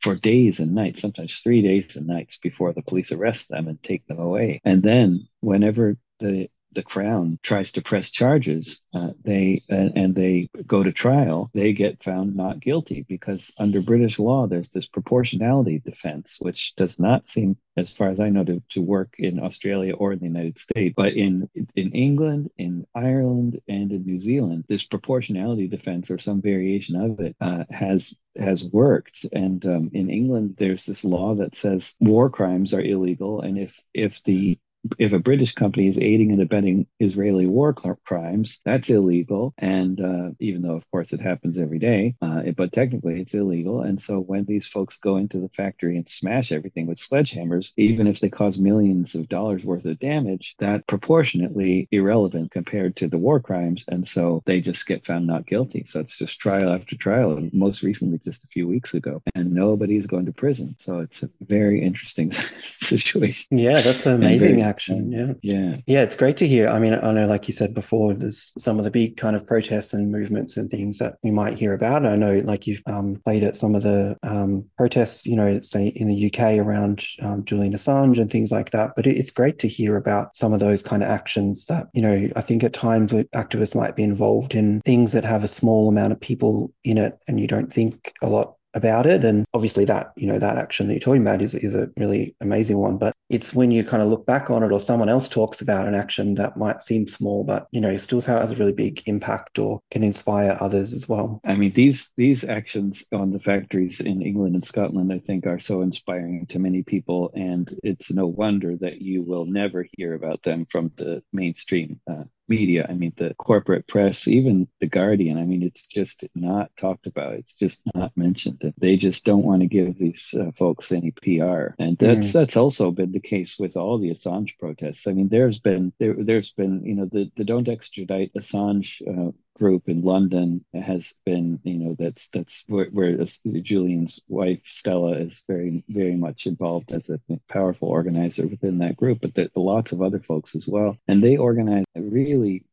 for 0.00 0.16
days 0.16 0.58
and 0.58 0.74
nights, 0.74 1.00
sometimes 1.00 1.38
three 1.42 1.62
days 1.62 1.94
and 1.96 2.06
nights 2.06 2.38
before 2.38 2.72
the 2.72 2.82
police 2.82 3.12
arrest 3.12 3.48
them 3.48 3.68
and 3.68 3.80
take 3.82 4.06
them 4.06 4.18
away. 4.18 4.60
And 4.64 4.82
then 4.82 5.28
whenever 5.40 5.96
the 6.18 6.48
the 6.72 6.82
crown 6.82 7.38
tries 7.42 7.72
to 7.72 7.82
press 7.82 8.10
charges, 8.10 8.82
uh, 8.92 9.10
they 9.24 9.62
uh, 9.70 9.88
and 9.94 10.14
they 10.14 10.48
go 10.66 10.82
to 10.82 10.92
trial, 10.92 11.50
they 11.54 11.72
get 11.72 12.02
found 12.02 12.36
not 12.36 12.60
guilty 12.60 13.04
because 13.08 13.52
under 13.58 13.80
British 13.80 14.18
law, 14.18 14.46
there's 14.46 14.70
this 14.70 14.86
proportionality 14.86 15.80
defense, 15.84 16.36
which 16.40 16.74
does 16.76 17.00
not 17.00 17.26
seem, 17.26 17.56
as 17.76 17.92
far 17.92 18.10
as 18.10 18.20
I 18.20 18.28
know, 18.28 18.44
to, 18.44 18.62
to 18.70 18.82
work 18.82 19.14
in 19.18 19.40
Australia 19.40 19.94
or 19.94 20.12
in 20.12 20.18
the 20.18 20.26
United 20.26 20.58
States. 20.58 20.94
But 20.96 21.14
in 21.14 21.48
in 21.74 21.92
England, 21.92 22.50
in 22.58 22.86
Ireland, 22.94 23.60
and 23.66 23.90
in 23.90 24.04
New 24.04 24.18
Zealand, 24.18 24.64
this 24.68 24.84
proportionality 24.84 25.68
defense 25.68 26.10
or 26.10 26.18
some 26.18 26.42
variation 26.42 26.96
of 26.96 27.20
it 27.20 27.36
uh, 27.40 27.64
has 27.70 28.14
has 28.36 28.64
worked. 28.64 29.24
And 29.32 29.64
um, 29.66 29.90
in 29.94 30.10
England, 30.10 30.56
there's 30.58 30.84
this 30.84 31.04
law 31.04 31.34
that 31.36 31.54
says 31.54 31.94
war 32.00 32.30
crimes 32.30 32.74
are 32.74 32.82
illegal, 32.82 33.40
and 33.40 33.58
if 33.58 33.80
if 33.94 34.22
the 34.24 34.58
if 34.98 35.12
a 35.12 35.18
British 35.18 35.52
company 35.52 35.88
is 35.88 35.98
aiding 35.98 36.32
and 36.32 36.40
abetting 36.40 36.86
Israeli 37.00 37.46
war 37.46 37.74
crimes, 38.04 38.60
that's 38.64 38.88
illegal. 38.88 39.54
And 39.58 40.00
uh, 40.00 40.30
even 40.38 40.62
though, 40.62 40.76
of 40.76 40.90
course, 40.90 41.12
it 41.12 41.20
happens 41.20 41.58
every 41.58 41.78
day, 41.78 42.14
uh, 42.22 42.42
but 42.56 42.72
technically 42.72 43.20
it's 43.20 43.34
illegal. 43.34 43.82
And 43.82 44.00
so 44.00 44.18
when 44.20 44.44
these 44.44 44.66
folks 44.66 44.98
go 44.98 45.16
into 45.16 45.38
the 45.38 45.48
factory 45.48 45.96
and 45.96 46.08
smash 46.08 46.52
everything 46.52 46.86
with 46.86 46.98
sledgehammers, 46.98 47.72
even 47.76 48.06
if 48.06 48.20
they 48.20 48.28
cause 48.28 48.58
millions 48.58 49.14
of 49.14 49.28
dollars 49.28 49.64
worth 49.64 49.84
of 49.84 49.98
damage, 49.98 50.54
that 50.58 50.86
proportionately 50.86 51.88
irrelevant 51.90 52.50
compared 52.50 52.96
to 52.96 53.08
the 53.08 53.18
war 53.18 53.40
crimes. 53.40 53.84
And 53.88 54.06
so 54.06 54.42
they 54.46 54.60
just 54.60 54.86
get 54.86 55.04
found 55.04 55.26
not 55.26 55.46
guilty. 55.46 55.84
So 55.86 56.00
it's 56.00 56.18
just 56.18 56.40
trial 56.40 56.72
after 56.72 56.96
trial. 56.96 57.36
And 57.36 57.52
most 57.52 57.82
recently, 57.82 58.18
just 58.24 58.44
a 58.44 58.48
few 58.48 58.66
weeks 58.66 58.94
ago, 58.94 59.22
and 59.34 59.52
nobody's 59.52 60.06
going 60.06 60.26
to 60.26 60.32
prison. 60.32 60.76
So 60.78 61.00
it's 61.00 61.22
a 61.22 61.30
very 61.40 61.82
interesting 61.82 62.32
situation. 62.80 63.46
Yeah, 63.50 63.82
that's 63.82 64.06
amazing 64.06 64.67
action. 64.68 65.10
Yeah. 65.10 65.32
Yeah. 65.42 65.76
Yeah, 65.86 66.02
it's 66.02 66.16
great 66.16 66.36
to 66.38 66.48
hear. 66.48 66.68
I 66.68 66.78
mean, 66.78 66.94
I 66.94 67.12
know, 67.12 67.26
like 67.26 67.48
you 67.48 67.54
said 67.54 67.74
before, 67.74 68.14
there's 68.14 68.52
some 68.58 68.78
of 68.78 68.84
the 68.84 68.90
big 68.90 69.16
kind 69.16 69.34
of 69.34 69.46
protests 69.46 69.92
and 69.92 70.12
movements 70.12 70.56
and 70.56 70.70
things 70.70 70.98
that 70.98 71.16
we 71.22 71.30
might 71.30 71.58
hear 71.58 71.72
about. 71.72 72.06
I 72.06 72.16
know, 72.16 72.38
like 72.40 72.66
you've 72.66 72.82
um, 72.86 73.20
played 73.24 73.42
at 73.42 73.56
some 73.56 73.74
of 73.74 73.82
the 73.82 74.16
um, 74.22 74.66
protests, 74.76 75.26
you 75.26 75.36
know, 75.36 75.60
say 75.62 75.88
in 75.88 76.08
the 76.08 76.26
UK 76.26 76.58
around 76.58 77.04
um, 77.22 77.44
Julian 77.44 77.72
Assange 77.72 78.18
and 78.18 78.30
things 78.30 78.52
like 78.52 78.70
that. 78.70 78.92
But 78.94 79.06
it, 79.06 79.16
it's 79.16 79.30
great 79.30 79.58
to 79.60 79.68
hear 79.68 79.96
about 79.96 80.36
some 80.36 80.52
of 80.52 80.60
those 80.60 80.82
kind 80.82 81.02
of 81.02 81.08
actions 81.08 81.66
that, 81.66 81.88
you 81.94 82.02
know, 82.02 82.28
I 82.36 82.40
think 82.40 82.62
at 82.62 82.72
times 82.72 83.12
activists 83.12 83.74
might 83.74 83.96
be 83.96 84.02
involved 84.02 84.54
in 84.54 84.80
things 84.82 85.12
that 85.12 85.24
have 85.24 85.44
a 85.44 85.48
small 85.48 85.88
amount 85.88 86.12
of 86.12 86.20
people 86.20 86.72
in 86.84 86.98
it 86.98 87.18
and 87.26 87.40
you 87.40 87.46
don't 87.46 87.72
think 87.72 88.12
a 88.22 88.28
lot 88.28 88.57
about 88.78 89.04
it. 89.04 89.24
And 89.24 89.44
obviously 89.52 89.84
that, 89.84 90.12
you 90.16 90.26
know, 90.26 90.38
that 90.38 90.56
action 90.56 90.86
that 90.86 90.94
you're 90.94 91.00
talking 91.00 91.22
about 91.22 91.42
is, 91.42 91.54
is 91.54 91.74
a 91.74 91.90
really 91.98 92.34
amazing 92.40 92.78
one. 92.78 92.96
But 92.96 93.12
it's 93.28 93.52
when 93.52 93.70
you 93.70 93.84
kind 93.84 94.02
of 94.02 94.08
look 94.08 94.24
back 94.24 94.50
on 94.50 94.62
it 94.62 94.72
or 94.72 94.80
someone 94.80 95.10
else 95.10 95.28
talks 95.28 95.60
about 95.60 95.86
an 95.86 95.94
action 95.94 96.34
that 96.36 96.56
might 96.56 96.80
seem 96.80 97.06
small, 97.06 97.44
but 97.44 97.68
you 97.72 97.80
know, 97.80 97.96
still 97.98 98.22
has 98.22 98.50
a 98.50 98.56
really 98.56 98.72
big 98.72 99.02
impact 99.06 99.58
or 99.58 99.80
can 99.90 100.02
inspire 100.02 100.56
others 100.60 100.94
as 100.94 101.08
well. 101.08 101.40
I 101.44 101.54
mean, 101.54 101.72
these 101.74 102.10
these 102.16 102.44
actions 102.44 103.04
on 103.12 103.32
the 103.32 103.40
factories 103.40 104.00
in 104.00 104.22
England 104.22 104.54
and 104.54 104.64
Scotland, 104.64 105.12
I 105.12 105.18
think, 105.18 105.46
are 105.46 105.58
so 105.58 105.82
inspiring 105.82 106.46
to 106.46 106.58
many 106.58 106.82
people. 106.82 107.30
And 107.34 107.68
it's 107.82 108.10
no 108.10 108.26
wonder 108.26 108.76
that 108.76 109.02
you 109.02 109.22
will 109.22 109.44
never 109.44 109.86
hear 109.96 110.14
about 110.14 110.42
them 110.42 110.64
from 110.64 110.92
the 110.96 111.22
mainstream 111.32 112.00
uh, 112.10 112.24
media. 112.48 112.86
I 112.88 112.94
mean, 112.94 113.12
the 113.16 113.34
corporate 113.34 113.86
press, 113.86 114.26
even 114.28 114.68
the 114.80 114.86
Guardian. 114.86 115.38
I 115.38 115.44
mean, 115.44 115.62
it's 115.62 115.86
just 115.86 116.24
not 116.34 116.70
talked 116.76 117.06
about. 117.06 117.34
It's 117.34 117.54
just 117.54 117.82
not 117.94 118.16
mentioned. 118.16 118.72
They 118.78 118.96
just 118.96 119.24
don't 119.24 119.44
want 119.44 119.62
to 119.62 119.68
give 119.68 119.96
these 119.96 120.34
uh, 120.38 120.50
folks 120.52 120.92
any 120.92 121.10
PR, 121.10 121.74
and 121.78 121.98
that's 121.98 122.28
mm. 122.28 122.32
that's 122.32 122.56
also 122.56 122.90
been 122.90 123.12
the 123.12 123.20
case 123.20 123.58
with 123.58 123.76
all 123.76 123.98
the 123.98 124.10
Assange 124.10 124.58
protests. 124.58 125.06
I 125.06 125.12
mean, 125.12 125.28
there's 125.28 125.58
been 125.58 125.92
there 125.98 126.14
there's 126.18 126.50
been 126.50 126.84
you 126.84 126.94
know 126.94 127.06
the 127.06 127.30
the 127.36 127.44
don't 127.44 127.68
extradite 127.68 128.32
Assange 128.34 129.02
uh, 129.06 129.32
group 129.58 129.88
in 129.88 130.02
London 130.02 130.64
has 130.72 131.12
been, 131.24 131.60
you 131.64 131.78
know, 131.78 131.96
that's 131.98 132.28
that's 132.28 132.64
where, 132.68 132.86
where 132.86 133.16
Julian's 133.62 134.20
wife 134.28 134.62
Stella 134.64 135.12
is 135.18 135.42
very 135.46 135.84
very 135.88 136.16
much 136.16 136.46
involved 136.46 136.92
as 136.92 137.10
a 137.10 137.20
powerful 137.48 137.88
organizer 137.88 138.46
within 138.46 138.78
that 138.78 138.96
group, 138.96 139.20
but 139.20 139.34
there 139.34 139.48
lots 139.56 139.92
of 139.92 140.00
other 140.02 140.20
folks 140.20 140.54
as 140.54 140.66
well, 140.66 140.96
and 141.08 141.22
they 141.22 141.36
organize 141.36 141.84
really 141.96 142.64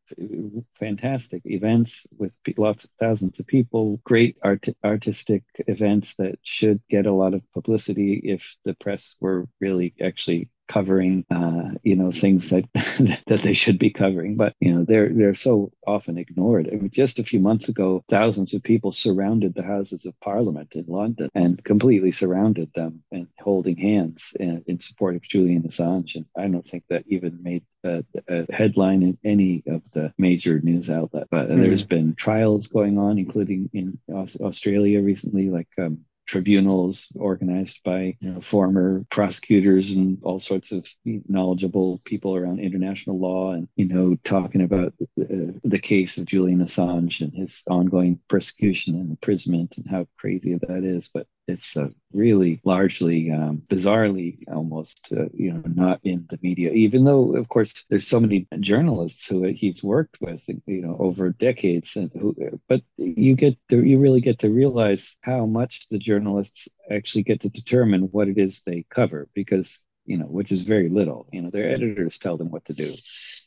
fantastic 0.74 1.42
events 1.44 2.06
with 2.16 2.36
lots 2.56 2.84
of 2.84 2.90
thousands 2.98 3.40
of 3.40 3.46
people, 3.46 4.00
great 4.04 4.36
art- 4.42 4.68
artistic 4.84 5.42
events 5.66 6.14
that 6.16 6.38
should 6.42 6.80
get 6.88 7.06
a 7.06 7.12
lot 7.12 7.34
of 7.34 7.50
publicity 7.52 8.20
if 8.24 8.56
the 8.64 8.74
press 8.74 9.16
were 9.20 9.48
really 9.60 9.94
actually 10.00 10.48
covering 10.68 11.24
uh, 11.30 11.70
you 11.82 11.96
know 11.96 12.10
things 12.10 12.50
that 12.50 12.64
that 13.26 13.42
they 13.42 13.54
should 13.54 13.78
be 13.78 13.90
covering. 13.90 14.36
But 14.36 14.54
you 14.60 14.74
know 14.74 14.84
they're 14.84 15.10
they're 15.10 15.34
so 15.34 15.72
often 15.86 16.18
ignored. 16.18 16.68
I 16.72 16.76
mean, 16.76 16.90
just 16.90 17.18
a 17.18 17.24
few 17.24 17.40
months 17.40 17.68
ago 17.68 18.04
thousands 18.08 18.54
of 18.54 18.62
people 18.62 18.92
surrounded 18.92 19.54
the 19.54 19.62
houses 19.62 20.06
of 20.06 20.18
parliament 20.20 20.74
in 20.74 20.84
london 20.88 21.30
and 21.34 21.62
completely 21.64 22.12
surrounded 22.12 22.72
them 22.74 23.02
and 23.12 23.28
holding 23.38 23.76
hands 23.76 24.32
in, 24.38 24.64
in 24.66 24.80
support 24.80 25.16
of 25.16 25.22
julian 25.22 25.62
assange. 25.62 26.14
And 26.16 26.26
i 26.36 26.46
don't 26.48 26.66
think 26.66 26.84
that 26.88 27.04
even 27.08 27.42
made 27.42 27.64
a, 27.84 28.04
a 28.28 28.52
headline 28.52 29.02
in 29.02 29.18
any 29.24 29.62
of 29.66 29.90
the 29.92 30.12
major 30.18 30.58
news 30.60 30.90
outlet 30.90 31.28
but 31.30 31.48
mm. 31.48 31.60
there's 31.60 31.84
been 31.84 32.14
trials 32.14 32.66
going 32.66 32.98
on 32.98 33.18
including 33.18 33.70
in 33.72 33.98
australia 34.42 35.00
recently 35.02 35.50
like 35.50 35.68
um, 35.78 36.00
tribunals 36.26 37.08
organized 37.16 37.80
by 37.84 38.16
you 38.20 38.32
know, 38.32 38.40
former 38.40 39.04
prosecutors 39.10 39.90
and 39.90 40.18
all 40.22 40.38
sorts 40.38 40.72
of 40.72 40.86
knowledgeable 41.04 42.00
people 42.04 42.34
around 42.34 42.60
international 42.60 43.18
law 43.18 43.52
and 43.52 43.68
you 43.76 43.86
know 43.86 44.16
talking 44.24 44.62
about 44.62 44.92
the, 45.16 45.58
the 45.64 45.78
case 45.78 46.18
of 46.18 46.24
Julian 46.26 46.60
Assange 46.60 47.20
and 47.20 47.32
his 47.32 47.62
ongoing 47.68 48.20
persecution 48.28 48.94
and 48.94 49.10
imprisonment 49.10 49.76
and 49.78 49.88
how 49.88 50.06
crazy 50.18 50.54
that 50.54 50.84
is. 50.84 51.08
But 51.12 51.26
it's 51.48 51.76
uh, 51.76 51.88
really 52.12 52.60
largely 52.64 53.30
um, 53.30 53.62
bizarrely 53.68 54.38
almost 54.48 55.12
uh, 55.16 55.26
you 55.32 55.52
know 55.52 55.62
not 55.74 56.00
in 56.02 56.26
the 56.30 56.38
media 56.42 56.70
even 56.72 57.04
though 57.04 57.36
of 57.36 57.48
course 57.48 57.84
there's 57.88 58.06
so 58.06 58.20
many 58.20 58.46
journalists 58.60 59.26
who 59.26 59.44
he's 59.44 59.82
worked 59.82 60.18
with 60.20 60.42
you 60.48 60.82
know 60.82 60.96
over 60.98 61.30
decades 61.30 61.96
and 61.96 62.10
who 62.12 62.34
but 62.68 62.82
you 62.96 63.34
get 63.34 63.56
to 63.68 63.84
you 63.84 63.98
really 63.98 64.20
get 64.20 64.38
to 64.40 64.50
realize 64.50 65.16
how 65.20 65.46
much 65.46 65.88
the 65.90 65.98
journalists 65.98 66.68
actually 66.90 67.22
get 67.22 67.40
to 67.40 67.50
determine 67.50 68.02
what 68.02 68.28
it 68.28 68.38
is 68.38 68.62
they 68.62 68.84
cover 68.90 69.28
because 69.34 69.78
you 70.04 70.16
know 70.16 70.26
which 70.26 70.52
is 70.52 70.62
very 70.62 70.88
little. 70.88 71.28
You 71.32 71.42
know 71.42 71.50
their 71.50 71.68
editors 71.70 72.18
tell 72.18 72.36
them 72.36 72.50
what 72.50 72.64
to 72.66 72.72
do 72.72 72.94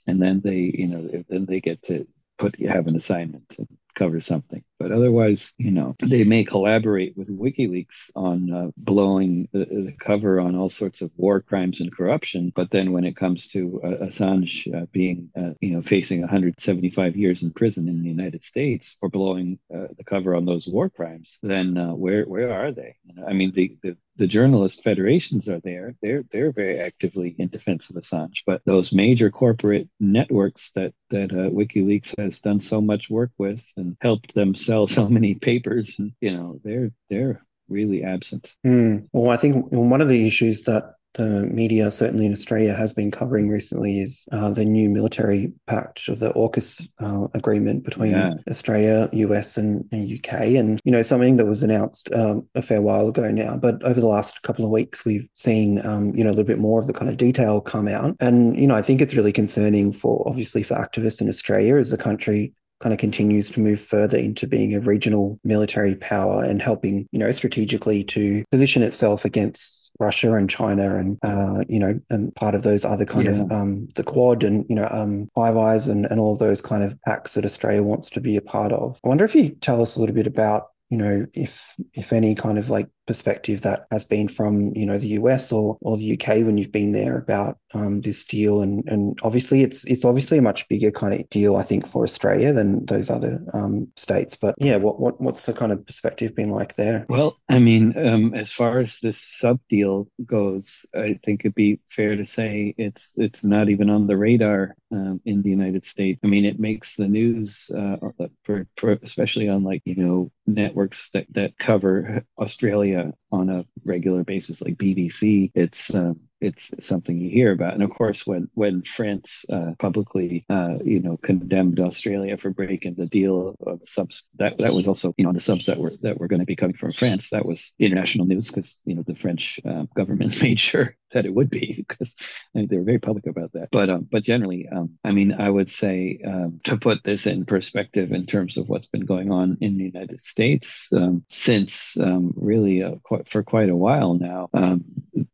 and 0.08 0.22
then 0.22 0.42
they 0.44 0.72
you 0.74 0.88
know 0.88 1.24
then 1.30 1.46
they 1.46 1.62
get 1.62 1.84
to 1.84 2.08
put 2.38 2.60
have 2.62 2.88
an 2.88 2.96
assignment 2.96 3.56
and 3.58 3.68
cover 4.00 4.22
something. 4.22 4.64
But 4.80 4.94
otherwise, 4.94 5.54
you 5.58 5.72
know, 5.72 5.96
they 6.02 6.24
may 6.24 6.46
collaborate 6.46 7.18
with 7.18 7.30
WikiLeaks 7.30 8.12
on 8.16 8.52
uh, 8.52 8.72
blowing 8.78 9.50
the, 9.52 9.66
the, 9.66 9.96
cover 10.00 10.40
on 10.40 10.56
all 10.56 10.70
sorts 10.70 11.02
of 11.02 11.12
war 11.18 11.42
crimes 11.42 11.82
and 11.82 11.92
corruption. 11.92 12.54
But 12.56 12.72
then 12.72 12.94
when 12.94 13.04
it 13.04 13.18
comes 13.18 13.48
to 13.50 13.82
uh, 13.84 14.06
Assange 14.06 14.74
uh, 14.74 14.86
being, 14.94 15.30
uh, 15.38 15.52
you 15.60 15.72
know, 15.72 15.82
facing 15.82 16.22
175 16.22 17.18
years 17.18 17.44
in 17.44 17.52
prison 17.52 17.90
in 17.90 18.02
the 18.02 18.10
United 18.10 18.42
States 18.42 18.96
for 19.02 19.10
blowing 19.10 19.60
uh, 19.74 19.88
the 19.98 20.06
cover 20.06 20.34
on 20.34 20.46
those 20.46 20.66
war 20.66 20.90
crimes, 20.90 21.38
then 21.44 21.78
uh, 21.78 21.94
where 21.94 22.24
where 22.24 22.54
are 22.54 22.72
they? 22.72 22.96
I 23.28 23.34
mean, 23.34 23.52
the, 23.54 23.78
the 23.84 23.98
the 24.20 24.28
journalist 24.28 24.84
federations 24.84 25.48
are 25.48 25.62
there. 25.62 25.96
They're 26.02 26.24
they're 26.30 26.52
very 26.52 26.80
actively 26.80 27.36
in 27.40 27.48
defense 27.48 27.90
of 27.90 27.96
Assange. 27.96 28.44
But 28.46 28.62
those 28.66 28.92
major 28.92 29.32
corporate 29.32 29.88
networks 30.00 30.72
that 30.76 30.94
that 31.10 31.32
uh, 31.32 31.50
WikiLeaks 31.50 32.14
has 32.20 32.42
done 32.42 32.60
so 32.60 32.82
much 32.82 33.10
work 33.10 33.32
with 33.38 33.66
and 33.78 33.96
helped 34.02 34.36
them 34.36 34.54
sell 34.54 34.86
so 34.88 35.08
many 35.08 35.36
papers, 35.36 35.96
and 35.98 36.12
you 36.20 36.32
know 36.32 36.60
they're 36.64 36.92
they're 37.10 37.42
really 37.70 38.04
absent. 38.04 38.54
Mm. 38.66 39.08
Well, 39.14 39.32
I 39.32 39.38
think 39.38 39.72
one 39.72 40.02
of 40.02 40.10
the 40.10 40.28
issues 40.28 40.64
that 40.64 40.96
the 41.16 41.48
media, 41.52 41.92
certainly 41.92 42.26
in 42.26 42.32
Australia, 42.32 42.74
has 42.74 42.94
been 42.94 43.12
covering 43.12 43.50
recently 43.50 44.00
is 44.00 44.28
uh, 44.32 44.50
the 44.52 44.66
new 44.66 44.90
military 44.90 45.52
pact 45.68 46.08
of 46.08 46.20
the 46.20 46.32
AUKUS 46.34 46.88
uh, 47.00 47.28
agreement 47.34 47.84
between 47.84 48.12
yeah. 48.12 48.34
Australia, 48.50 49.10
US, 49.12 49.58
and, 49.58 49.86
and, 49.92 50.10
UK. 50.10 50.34
And, 50.56 50.80
you 50.84 50.92
know, 50.92 51.02
something 51.02 51.38
that 51.38 51.46
was 51.46 51.64
announced 51.64 52.14
um, 52.14 52.48
a 52.56 52.62
fair 52.62 52.82
while 52.82 53.08
ago 53.08 53.32
now. 53.32 53.58
But 53.58 53.84
over 53.84 54.00
the 54.00 54.08
last 54.08 54.42
couple 54.44 54.66
of 54.66 54.72
weeks, 54.72 55.04
we've 55.04 55.28
seen, 55.34 55.84
um, 55.86 56.16
you 56.16 56.24
know, 56.24 56.30
a 56.30 56.32
little 56.32 56.44
bit 56.44 56.60
more 56.60 56.80
of 56.80 56.88
the 56.88 56.94
kind 56.94 57.10
of 57.10 57.18
detail 57.18 57.60
come 57.60 57.88
out. 57.88 58.16
And, 58.20 58.58
you 58.58 58.68
know, 58.68 58.76
I 58.76 58.82
think 58.82 59.02
it's 59.02 59.16
really 59.16 59.34
concerning 59.34 59.92
for, 59.92 60.28
obviously, 60.28 60.64
for 60.64 60.76
activists 60.76 61.22
in 61.22 61.30
Australia 61.30 61.78
as 61.78 61.92
a 61.92 61.98
country 61.98 62.54
kind 62.80 62.94
of 62.94 63.00
continues 63.00 63.50
to 63.52 63.60
move 63.60 63.80
further 63.80 64.18
into 64.18 64.48
being 64.48 64.74
a 64.74 64.80
regional 64.80 65.40
military 65.44 65.96
power 65.96 66.44
and 66.44 66.62
helping, 66.62 67.08
you 67.12 67.20
know, 67.20 67.32
strategically 67.32 68.04
to 68.06 68.44
position 68.52 68.82
itself 68.82 69.26
against 69.26 69.92
Russia 70.00 70.34
and 70.34 70.50
China 70.50 70.96
and, 70.96 71.18
uh, 71.24 71.64
you 71.68 71.80
know, 71.80 72.00
and 72.10 72.34
part 72.36 72.56
of 72.56 72.64
those 72.64 72.86
other 72.86 73.06
kind 73.06 73.26
yeah. 73.26 73.42
of 73.42 73.52
um, 73.52 73.88
the 73.96 74.04
Quad 74.04 74.44
and, 74.44 74.66
you 74.70 74.76
know, 74.76 74.88
um, 74.92 75.30
Five 75.36 75.58
Eyes 75.58 75.88
and, 75.88 76.06
and 76.06 76.20
all 76.20 76.34
of 76.34 76.40
those 76.40 76.62
kind 76.62 76.84
of 76.84 77.00
pacts 77.02 77.34
that 77.34 77.46
Australia 77.46 77.84
wants 77.84 78.10
to 78.12 78.22
be 78.22 78.38
a 78.38 78.42
part 78.42 78.72
of. 78.72 79.00
I 79.04 79.10
wonder 79.10 79.26
if 79.26 79.36
you 79.36 79.50
tell 79.50 79.82
us 79.82 79.96
a 79.96 80.00
little 80.00 80.16
bit 80.16 80.28
about 80.28 80.68
you 80.90 80.98
know, 80.98 81.28
if 81.34 81.76
if 81.94 82.12
any 82.12 82.34
kind 82.34 82.58
of 82.58 82.72
like 82.72 82.90
perspective 83.06 83.62
that 83.62 83.86
has 83.92 84.04
been 84.04 84.28
from 84.28 84.76
you 84.76 84.88
know 84.88 84.98
the 84.98 85.10
US 85.10 85.52
or 85.52 85.78
or 85.82 85.98
the 85.98 86.14
UK 86.14 86.44
when 86.44 86.58
you've 86.58 86.72
been 86.72 86.94
there 86.94 87.18
about 87.18 87.58
um, 87.74 88.02
this 88.02 88.24
deal, 88.24 88.62
and 88.62 88.88
and 88.88 89.20
obviously 89.24 89.64
it's 89.64 89.84
it's 89.86 90.06
obviously 90.06 90.38
a 90.38 90.42
much 90.42 90.68
bigger 90.68 90.92
kind 90.92 91.14
of 91.14 91.30
deal 91.30 91.56
I 91.56 91.64
think 91.64 91.88
for 91.88 92.04
Australia 92.04 92.54
than 92.54 92.86
those 92.86 93.10
other 93.10 93.44
um, 93.54 93.88
states. 93.96 94.36
But 94.36 94.56
yeah, 94.58 94.78
what 94.78 95.00
what 95.00 95.20
what's 95.22 95.46
the 95.46 95.54
kind 95.54 95.72
of 95.72 95.86
perspective 95.86 96.36
been 96.36 96.50
like 96.50 96.76
there? 96.76 97.06
Well, 97.10 97.38
I 97.50 97.60
mean, 97.60 97.98
um, 97.98 98.34
as 98.34 98.52
far 98.52 98.80
as 98.80 99.00
this 99.02 99.20
sub 99.22 99.60
deal 99.70 100.08
goes, 100.26 100.86
I 100.96 101.20
think 101.24 101.42
it'd 101.42 101.56
be 101.56 101.80
fair 101.90 102.16
to 102.16 102.26
say 102.26 102.74
it's 102.78 103.14
it's 103.18 103.44
not 103.44 103.70
even 103.70 103.90
on 103.90 104.08
the 104.08 104.18
radar 104.18 104.76
um, 104.92 105.22
in 105.26 105.42
the 105.42 105.50
United 105.50 105.86
States. 105.86 106.20
I 106.24 106.28
mean, 106.28 106.46
it 106.46 106.60
makes 106.60 106.96
the 106.96 107.08
news 107.08 107.70
uh, 107.76 107.98
for, 108.44 108.68
for 108.78 108.98
especially 109.04 109.50
on 109.50 109.64
like 109.64 109.82
you 109.86 109.96
know 109.96 110.32
networks 110.48 111.10
that, 111.14 111.28
that 111.32 111.58
cover 111.58 112.24
Australia 112.40 113.14
on 113.32 113.50
a 113.50 113.66
regular 113.86 114.24
basis, 114.24 114.62
like 114.62 114.76
BBC. 114.76 115.52
It's 115.54 115.94
um, 115.94 116.20
it's 116.42 116.74
something 116.80 117.18
you 117.18 117.30
hear 117.30 117.52
about. 117.52 117.74
And 117.74 117.84
of 117.84 117.90
course, 117.90 118.26
when 118.26 118.50
when 118.54 118.84
France 118.84 119.46
uh, 119.52 119.74
publicly, 119.78 120.46
uh, 120.50 120.78
you 120.84 121.00
know, 121.00 121.18
condemned 121.18 121.80
Australia 121.80 122.38
for 122.38 122.50
breaking 122.50 122.96
the 122.96 123.06
deal 123.06 123.56
of 123.66 123.82
subs, 123.86 124.30
that 124.38 124.58
that 124.60 124.74
was 124.74 124.88
also, 124.88 125.14
you 125.18 125.26
know, 125.26 125.34
the 125.34 125.42
subs 125.42 125.66
that 125.66 125.78
were 125.78 125.94
that 126.02 126.20
were 126.20 126.28
going 126.28 126.40
to 126.40 126.46
be 126.46 126.56
coming 126.56 126.78
from 126.78 126.92
France. 126.92 127.30
That 127.32 127.46
was 127.46 127.74
international 127.80 128.26
news 128.26 128.48
because 128.48 128.80
you 128.86 128.96
know 128.96 129.04
the 129.04 129.16
French 129.16 129.60
uh, 129.66 129.86
government 129.96 130.42
made 130.42 130.60
sure 130.60 130.96
that 131.12 131.26
it 131.26 131.34
would 131.34 131.50
be 131.50 131.74
because 131.88 132.16
they 132.54 132.78
were 132.78 132.84
very 132.84 133.00
public 133.00 133.28
about 133.28 133.54
that. 133.54 133.70
But 133.72 133.90
um, 133.90 134.08
but 134.12 134.24
generally, 134.24 134.68
um, 134.68 134.98
I 135.04 135.12
mean, 135.12 135.34
I 135.34 135.50
would 135.50 135.70
say 135.70 136.20
um, 136.26 136.60
to 136.66 136.78
put 136.78 137.04
this 137.04 137.26
in 137.26 137.46
perspective 137.46 138.12
in 138.12 138.26
terms 138.26 138.58
of 138.58 138.70
what's 138.70 138.88
been 138.88 139.06
going 139.06 139.32
on 139.32 139.58
in 139.62 139.78
the 139.78 139.86
United 139.86 140.20
States 140.20 140.90
um, 140.94 141.24
since 141.28 141.98
um, 142.00 142.34
really 142.36 142.84
uh, 142.84 142.96
for 143.26 143.44
quite 143.44 143.70
a 143.70 143.76
while 143.76 144.14
now, 144.14 144.50
um, 144.54 144.84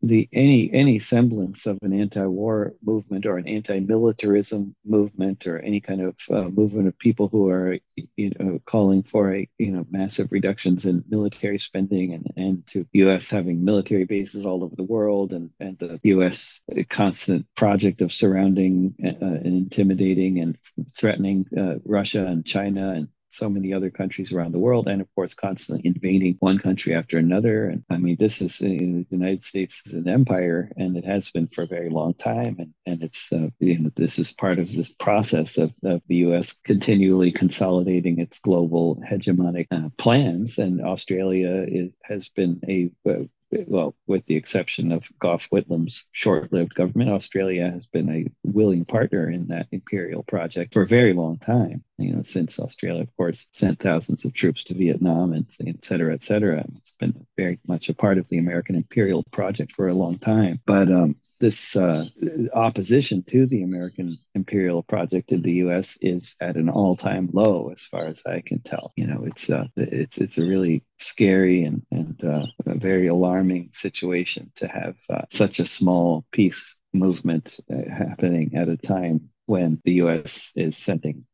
the 0.01 0.29
any 0.31 0.71
any 0.73 0.99
semblance 0.99 1.65
of 1.65 1.79
an 1.81 1.93
anti-war 1.93 2.73
movement 2.83 3.25
or 3.25 3.37
an 3.37 3.47
anti-militarism 3.47 4.75
movement 4.85 5.47
or 5.47 5.59
any 5.59 5.81
kind 5.81 6.01
of 6.01 6.15
uh, 6.29 6.49
movement 6.49 6.87
of 6.87 6.97
people 6.97 7.27
who 7.27 7.49
are 7.49 7.77
you 8.15 8.31
know 8.39 8.59
calling 8.65 9.03
for 9.03 9.33
a 9.33 9.49
you 9.57 9.71
know 9.71 9.85
massive 9.89 10.31
reductions 10.31 10.85
in 10.85 11.03
military 11.09 11.57
spending 11.57 12.13
and 12.13 12.27
and 12.35 12.67
to 12.67 12.85
U.S. 12.93 13.29
having 13.29 13.63
military 13.63 14.05
bases 14.05 14.45
all 14.45 14.63
over 14.63 14.75
the 14.75 14.83
world 14.83 15.33
and 15.33 15.49
and 15.65 15.79
the 15.79 15.99
U.S. 16.03 16.61
constant 16.89 17.45
project 17.55 18.01
of 18.01 18.13
surrounding 18.13 18.95
uh, 19.03 19.25
and 19.25 19.45
intimidating 19.45 20.39
and 20.39 20.57
threatening 20.97 21.45
uh, 21.57 21.75
Russia 21.83 22.25
and 22.25 22.45
China 22.45 22.91
and 22.91 23.07
so 23.35 23.49
many 23.49 23.73
other 23.73 23.89
countries 23.89 24.31
around 24.31 24.53
the 24.53 24.59
world, 24.59 24.87
and 24.87 25.01
of 25.01 25.13
course, 25.13 25.33
constantly 25.33 25.85
invading 25.85 26.37
one 26.39 26.57
country 26.57 26.95
after 26.95 27.17
another. 27.17 27.67
And 27.67 27.83
I 27.89 27.97
mean, 27.97 28.15
this 28.17 28.41
is 28.41 28.57
the 28.59 29.05
United 29.09 29.43
States 29.43 29.81
is 29.85 29.93
an 29.93 30.07
empire, 30.07 30.71
and 30.77 30.95
it 30.95 31.05
has 31.05 31.31
been 31.31 31.47
for 31.47 31.63
a 31.63 31.67
very 31.67 31.89
long 31.89 32.13
time. 32.13 32.55
And 32.59 32.73
and 32.85 33.03
it's 33.03 33.31
uh, 33.33 33.49
you 33.59 33.79
know 33.79 33.91
this 33.95 34.19
is 34.19 34.31
part 34.31 34.59
of 34.59 34.71
this 34.71 34.89
process 34.89 35.57
of, 35.57 35.73
of 35.83 36.01
the 36.07 36.15
U.S. 36.27 36.53
continually 36.53 37.31
consolidating 37.31 38.19
its 38.19 38.39
global 38.39 39.01
hegemonic 39.05 39.67
uh, 39.71 39.89
plans. 39.97 40.57
And 40.57 40.81
Australia 40.81 41.65
is, 41.67 41.91
has 42.03 42.29
been 42.29 42.61
a, 42.67 42.89
a 43.09 43.27
well, 43.51 43.95
with 44.07 44.25
the 44.25 44.35
exception 44.35 44.91
of 44.91 45.03
Gough 45.19 45.47
Whitlam's 45.49 46.09
short 46.11 46.51
lived 46.51 46.75
government, 46.75 47.09
Australia 47.09 47.69
has 47.69 47.87
been 47.87 48.09
a 48.09 48.25
willing 48.43 48.85
partner 48.85 49.29
in 49.29 49.47
that 49.47 49.67
imperial 49.71 50.23
project 50.23 50.73
for 50.73 50.81
a 50.81 50.87
very 50.87 51.13
long 51.13 51.37
time. 51.37 51.83
You 51.97 52.13
know, 52.13 52.23
since 52.23 52.59
Australia, 52.59 53.03
of 53.03 53.15
course, 53.15 53.47
sent 53.53 53.79
thousands 53.79 54.25
of 54.25 54.33
troops 54.33 54.65
to 54.65 54.73
Vietnam 54.73 55.31
and 55.31 55.45
et 55.65 55.85
cetera, 55.85 56.13
et 56.13 56.23
cetera. 56.23 56.65
It's 56.75 56.95
been 56.99 57.25
very 57.37 57.59
much 57.67 57.87
a 57.87 57.93
part 57.93 58.17
of 58.17 58.27
the 58.27 58.37
American 58.37 58.75
imperial 58.75 59.23
project 59.31 59.71
for 59.71 59.87
a 59.87 59.93
long 59.93 60.19
time. 60.19 60.59
But 60.65 60.91
um, 60.91 61.15
this 61.39 61.75
uh, 61.75 62.05
opposition 62.53 63.23
to 63.29 63.45
the 63.45 63.63
American 63.63 64.17
imperial 64.33 64.83
project 64.83 65.31
in 65.31 65.41
the 65.41 65.53
U.S. 65.53 65.97
is 66.01 66.35
at 66.41 66.57
an 66.57 66.69
all-time 66.69 67.29
low, 67.31 67.69
as 67.69 67.85
far 67.85 68.07
as 68.07 68.21
I 68.25 68.41
can 68.41 68.59
tell. 68.59 68.91
You 68.97 69.07
know, 69.07 69.23
it's 69.25 69.49
uh, 69.49 69.67
it's 69.77 70.17
it's 70.17 70.37
a 70.37 70.45
really 70.45 70.83
scary 70.99 71.63
and 71.63 71.81
and 71.91 72.21
uh, 72.23 72.45
a 72.65 72.75
very 72.75 73.07
alarming 73.07 73.69
situation 73.71 74.51
to 74.55 74.67
have 74.67 74.97
uh, 75.09 75.21
such 75.31 75.59
a 75.59 75.65
small 75.65 76.25
peace 76.31 76.77
movement 76.93 77.59
uh, 77.71 77.89
happening 77.89 78.55
at 78.55 78.69
a 78.69 78.77
time 78.77 79.29
when 79.45 79.79
the 79.83 79.93
U.S. 79.93 80.51
is 80.55 80.77
sending 80.77 81.25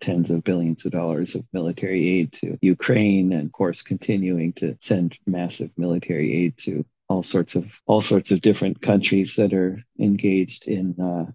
tens 0.00 0.30
of 0.30 0.44
billions 0.44 0.84
of 0.84 0.92
dollars 0.92 1.34
of 1.34 1.44
military 1.52 2.20
aid 2.20 2.32
to 2.34 2.58
Ukraine, 2.60 3.32
and 3.32 3.46
of 3.46 3.52
course, 3.52 3.82
continuing 3.82 4.52
to 4.54 4.76
send 4.80 5.18
massive 5.26 5.70
military 5.76 6.44
aid 6.44 6.56
to 6.58 6.84
all 7.10 7.24
sorts 7.24 7.56
of 7.56 7.64
all 7.86 8.00
sorts 8.00 8.30
of 8.30 8.40
different 8.40 8.80
countries 8.80 9.34
that 9.34 9.52
are 9.52 9.82
engaged 9.98 10.68
in 10.68 10.94
uh, 11.00 11.26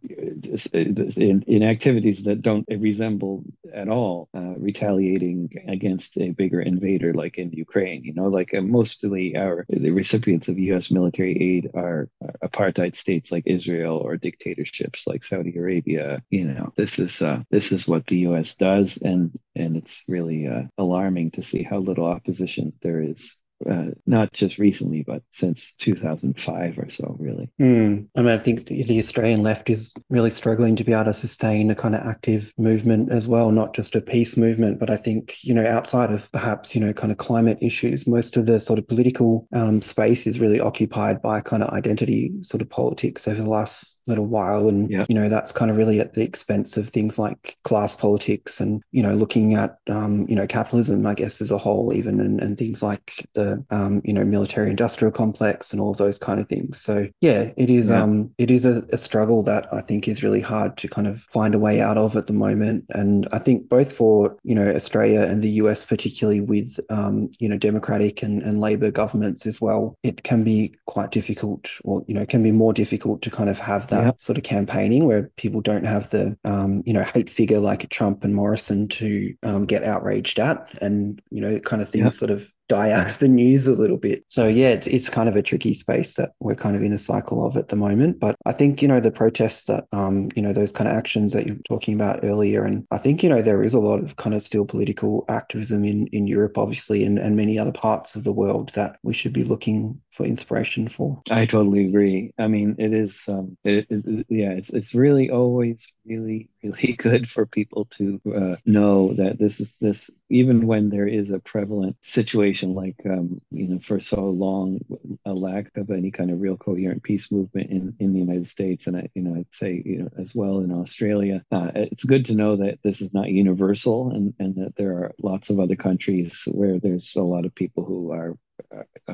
in, 0.72 1.44
in, 1.46 1.64
activities 1.64 2.24
that 2.24 2.42
don't 2.42 2.66
resemble 2.70 3.44
at 3.74 3.90
all 3.90 4.30
uh, 4.34 4.54
retaliating 4.58 5.50
against 5.68 6.18
a 6.18 6.32
bigger 6.32 6.62
invader 6.62 7.14
like 7.14 7.38
in 7.38 7.52
Ukraine. 7.52 8.06
You 8.06 8.14
know, 8.14 8.30
like 8.30 8.54
uh, 8.54 8.62
mostly 8.62 9.36
our 9.36 9.66
the 9.68 9.92
recipients 9.92 10.48
of 10.48 10.58
U.S. 10.58 10.92
military 10.92 11.36
aid 11.50 11.72
are, 11.76 12.08
apartheid 12.42 12.96
states 12.96 13.30
like 13.30 13.44
Israel 13.46 13.98
or 13.98 14.16
dictatorships 14.16 15.06
like 15.06 15.26
Saudi 15.26 15.58
Arabia. 15.58 16.24
You 16.30 16.46
know, 16.46 16.72
this 16.78 17.00
is 17.00 17.22
uh, 17.22 17.44
this 17.52 17.74
is 17.74 17.86
what 17.86 18.08
the 18.08 18.20
U.S. 18.30 18.56
does, 18.56 18.98
and 18.98 19.38
and 19.56 19.76
it's 19.76 20.06
really 20.08 20.48
uh, 20.48 20.64
alarming 20.78 21.32
to 21.32 21.44
see 21.44 21.64
how 21.64 21.80
little 21.80 22.06
opposition 22.06 22.72
there 22.82 23.02
is 23.02 23.42
uh, 23.70 23.86
not 24.06 24.34
just 24.34 24.58
recently, 24.58 25.04
but 25.04 25.24
since 25.30 25.76
2005 25.80 26.78
or 26.78 26.90
so, 26.90 27.16
really. 27.20 27.50
Mm. 27.60 28.08
I 28.16 28.22
mean, 28.22 28.32
I 28.32 28.38
think 28.38 28.66
the, 28.66 29.00
Australian 29.00 29.44
left 29.44 29.70
is 29.70 29.94
really 30.10 30.30
struggling 30.30 30.76
to 30.76 30.84
be 30.84 30.94
able 30.94 31.06
to 31.06 31.14
sustain 31.14 31.70
a 31.70 31.76
kind 31.76 31.96
of 31.96 32.02
active 32.02 32.54
movement 32.58 33.12
as 33.12 33.28
well, 33.28 33.52
not 33.52 33.76
just 33.76 33.96
a 33.96 34.02
peace 34.02 34.38
movement. 34.38 34.80
But 34.80 34.90
I 34.90 34.98
think, 34.98 35.38
you 35.42 35.54
know, 35.54 35.66
outside 35.66 36.12
of 36.12 36.32
perhaps, 36.32 36.76
you 36.76 36.82
know, 36.82 36.94
kind 36.94 37.12
of 37.12 37.18
climate 37.18 37.58
issues, 37.62 38.08
most 38.08 38.38
of 38.38 38.46
the 38.46 38.60
sort 38.60 38.80
of 38.80 38.88
political 38.88 39.48
um, 39.54 39.82
space 39.82 40.28
is 40.28 40.40
really 40.40 40.60
occupied 40.60 41.22
by 41.22 41.42
kind 41.42 41.64
of 41.64 41.70
identity 41.70 42.32
sort 42.42 42.62
of 42.62 42.70
politics 42.70 43.28
over 43.28 43.42
the 43.42 43.50
last 43.50 43.95
little 44.08 44.26
while. 44.26 44.68
And, 44.70 44.90
yeah. 44.90 45.06
you 45.10 45.16
know, 45.16 45.30
that's 45.30 45.52
kind 45.52 45.72
of 45.72 45.78
really 45.78 46.00
at 46.00 46.14
the 46.14 46.24
expense 46.24 46.78
of 46.78 46.90
things 46.90 47.18
like 47.20 47.58
class 47.64 47.96
politics 47.96 48.60
and, 48.60 48.82
you 48.92 49.04
know, 49.04 49.14
looking 49.14 49.54
at, 49.54 49.78
um, 49.90 50.26
you 50.28 50.36
know, 50.36 50.48
capitalism, 50.48 51.06
I 51.06 51.14
guess, 51.14 51.42
as 51.42 51.52
a 51.52 51.58
whole, 51.58 51.94
even, 51.94 52.20
and, 52.20 52.40
and 52.40 52.58
things 52.58 52.82
like 52.82 53.28
the 53.34 53.64
um, 53.70 54.02
you 54.04 54.14
know 54.14 54.24
military 54.24 54.70
industrial 54.70 55.12
complex 55.12 55.72
and 55.72 55.82
all 55.82 55.92
of 55.92 55.98
those 55.98 56.18
kind 56.18 56.40
of 56.40 56.48
things. 56.48 56.82
So 56.82 57.08
yeah, 57.22 57.52
it 57.58 57.70
is 57.70 57.90
yeah. 57.90 58.02
um, 58.02 58.32
it 58.38 58.52
is 58.52 58.66
a, 58.66 58.84
a, 58.92 58.98
struggle 58.98 59.44
that 59.44 59.72
I 59.74 59.82
think 59.82 60.08
is 60.08 60.24
really 60.24 60.42
hard 60.42 60.78
to 60.78 60.88
kind 60.88 61.08
of 61.08 61.22
find 61.32 61.54
a 61.54 61.60
way 61.60 61.82
out 61.82 61.98
of 61.98 62.16
at 62.16 62.28
the 62.28 62.34
moment. 62.34 62.86
And 62.90 63.28
I 63.32 63.40
think 63.40 63.70
both 63.70 63.94
for 63.94 64.38
you 64.44 64.56
know 64.56 64.70
Australia 64.72 65.22
and 65.22 65.44
the 65.44 65.52
US, 65.62 65.84
particularly 65.84 66.42
with 66.42 66.80
um, 66.90 67.30
you 67.40 67.50
know 67.50 67.58
democratic 67.58 68.24
and, 68.24 68.42
and 68.42 68.60
Labor 68.60 68.92
governments 68.92 69.46
as 69.46 69.62
well, 69.62 69.98
it 70.04 70.24
can 70.24 70.44
be 70.44 70.76
quite 70.86 71.12
difficult, 71.12 71.70
or 71.84 72.04
you 72.08 72.14
know, 72.14 72.26
can 72.26 72.44
be 72.44 72.52
more 72.52 72.74
difficult 72.74 73.22
to 73.24 73.30
kind 73.30 73.50
of 73.50 73.58
have 73.58 73.88
that 73.88 73.95
yeah. 74.04 74.12
sort 74.18 74.38
of 74.38 74.44
campaigning 74.44 75.06
where 75.06 75.32
people 75.38 75.62
don't 75.62 75.86
have 75.86 76.10
the 76.10 76.38
um, 76.44 76.84
you 76.86 76.94
know 76.94 77.04
hate 77.04 77.30
figure 77.30 77.60
like 77.60 77.90
Trump 77.90 78.24
and 78.24 78.36
Morrison 78.36 78.88
to 78.90 79.34
um, 79.44 79.66
get 79.66 79.84
outraged 79.84 80.40
at, 80.40 80.70
and 80.82 81.22
you 81.30 81.42
know, 81.42 81.60
kind 81.60 81.82
of 81.82 81.90
things 81.90 82.04
yeah. 82.04 82.10
sort 82.10 82.32
of 82.32 82.52
die 82.68 82.92
out 82.92 83.08
of 83.08 83.20
the 83.20 83.28
news 83.28 83.68
a 83.68 83.74
little 83.74 83.98
bit. 83.98 84.24
So 84.28 84.48
yeah, 84.48 84.70
it's, 84.70 84.88
it's 84.88 85.10
kind 85.10 85.30
of 85.30 85.36
a 85.36 85.42
tricky 85.42 85.74
space 85.74 86.16
that 86.16 86.32
we're 86.40 86.56
kind 86.56 86.76
of 86.76 86.82
in 86.82 86.94
a 86.94 86.98
cycle 86.98 87.46
of 87.46 87.56
at 87.58 87.70
the 87.70 87.76
moment. 87.76 88.20
But 88.20 88.36
I 88.46 88.52
think, 88.54 88.82
you 88.82 88.88
know, 88.88 89.00
the 89.00 89.12
protests 89.12 89.66
that, 89.66 89.86
um, 89.92 90.30
you 90.36 90.42
know, 90.42 90.54
those 90.54 90.72
kind 90.72 90.90
of 90.90 90.96
actions 90.96 91.34
that 91.34 91.46
you're 91.46 91.58
talking 91.68 91.94
about 91.94 92.24
earlier. 92.24 92.64
And 92.64 92.86
I 92.92 92.98
think, 92.98 93.22
you 93.22 93.30
know, 93.30 93.42
there 93.42 93.64
is 93.64 93.74
a 93.74 93.80
lot 93.80 94.00
of 94.00 94.16
kind 94.16 94.36
of 94.36 94.42
still 94.42 94.66
political 94.66 95.26
activism 95.30 95.86
in, 95.86 96.08
in 96.08 96.28
Europe, 96.28 96.58
obviously, 96.58 97.04
and, 97.04 97.20
and 97.20 97.36
many 97.36 97.60
other 97.60 97.72
parts 97.72 98.16
of 98.16 98.24
the 98.24 98.34
world 98.34 98.72
that 98.74 98.98
we 99.04 99.14
should 99.14 99.34
be 99.34 99.44
looking 99.44 100.02
for 100.16 100.26
inspiration 100.26 100.88
for. 100.88 101.22
I 101.30 101.46
totally 101.46 101.88
agree. 101.88 102.34
I 102.40 102.48
mean, 102.48 102.76
it 102.80 102.94
is, 102.94 103.22
um, 103.28 103.58
it, 103.64 103.86
it, 103.90 104.26
yeah, 104.30 104.52
it's 104.52 104.70
it's 104.70 104.96
really 104.96 105.30
always 105.30 105.92
really 106.06 106.50
really 106.64 106.94
good 106.98 107.30
for 107.30 107.46
people 107.46 107.86
to 107.98 108.22
uh, 108.36 108.56
know 108.66 109.14
that 109.14 109.38
this 109.38 109.60
is 109.60 109.76
this 109.80 110.10
even 110.30 110.68
when 110.68 110.90
there 110.90 111.08
is 111.08 111.32
a 111.32 111.40
prevalent 111.40 111.98
situation 112.02 112.74
like 112.74 112.96
um, 113.06 113.42
you 113.52 113.68
know 113.68 113.80
for 113.80 114.00
so 114.00 114.30
long 114.30 114.80
a 115.26 115.34
lack 115.34 115.76
of 115.76 115.92
any 115.92 116.12
kind 116.12 116.32
of 116.32 116.42
real 116.42 116.58
coherent 116.58 117.04
peace 117.04 117.32
movement 117.32 117.70
in 117.70 117.96
in 118.00 118.14
the 118.14 118.20
United 118.20 118.48
States 118.48 118.88
and 118.88 118.98
I, 118.98 119.10
you 119.14 119.22
know 119.22 119.36
I'd 119.36 119.54
say 119.54 119.82
you 119.86 120.04
know 120.04 120.10
as 120.18 120.34
well 120.34 120.60
in 120.60 120.72
Australia 120.72 121.44
uh, 121.52 121.72
it's 121.76 122.04
good 122.04 122.26
to 122.26 122.36
know 122.36 122.56
that 122.58 122.80
this 122.84 123.02
is 123.02 123.14
not 123.14 123.30
universal 123.30 124.12
and 124.12 124.34
and 124.40 124.56
that 124.56 124.76
there 124.76 124.92
are 124.92 125.12
lots 125.22 125.50
of 125.50 125.60
other 125.60 125.76
countries 125.76 126.44
where 126.52 126.80
there's 126.80 127.16
a 127.16 127.24
lot 127.24 127.46
of 127.46 127.54
people 127.54 127.84
who 127.86 128.12
are 128.12 128.36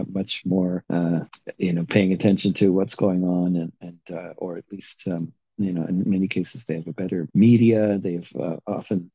much 0.07 0.43
more, 0.45 0.83
uh, 0.89 1.21
you 1.57 1.73
know, 1.73 1.85
paying 1.85 2.13
attention 2.13 2.53
to 2.53 2.71
what's 2.71 2.95
going 2.95 3.23
on, 3.23 3.55
and 3.55 3.71
and 3.81 4.17
uh, 4.17 4.33
or 4.37 4.57
at 4.57 4.65
least 4.71 5.07
um, 5.07 5.33
you 5.61 5.73
know, 5.73 5.85
in 5.85 6.09
many 6.09 6.27
cases, 6.27 6.65
they 6.65 6.75
have 6.75 6.87
a 6.87 6.93
better 6.93 7.27
media. 7.33 7.99
They 7.99 8.13
have 8.13 8.29
uh, 8.35 8.57
often 8.65 9.11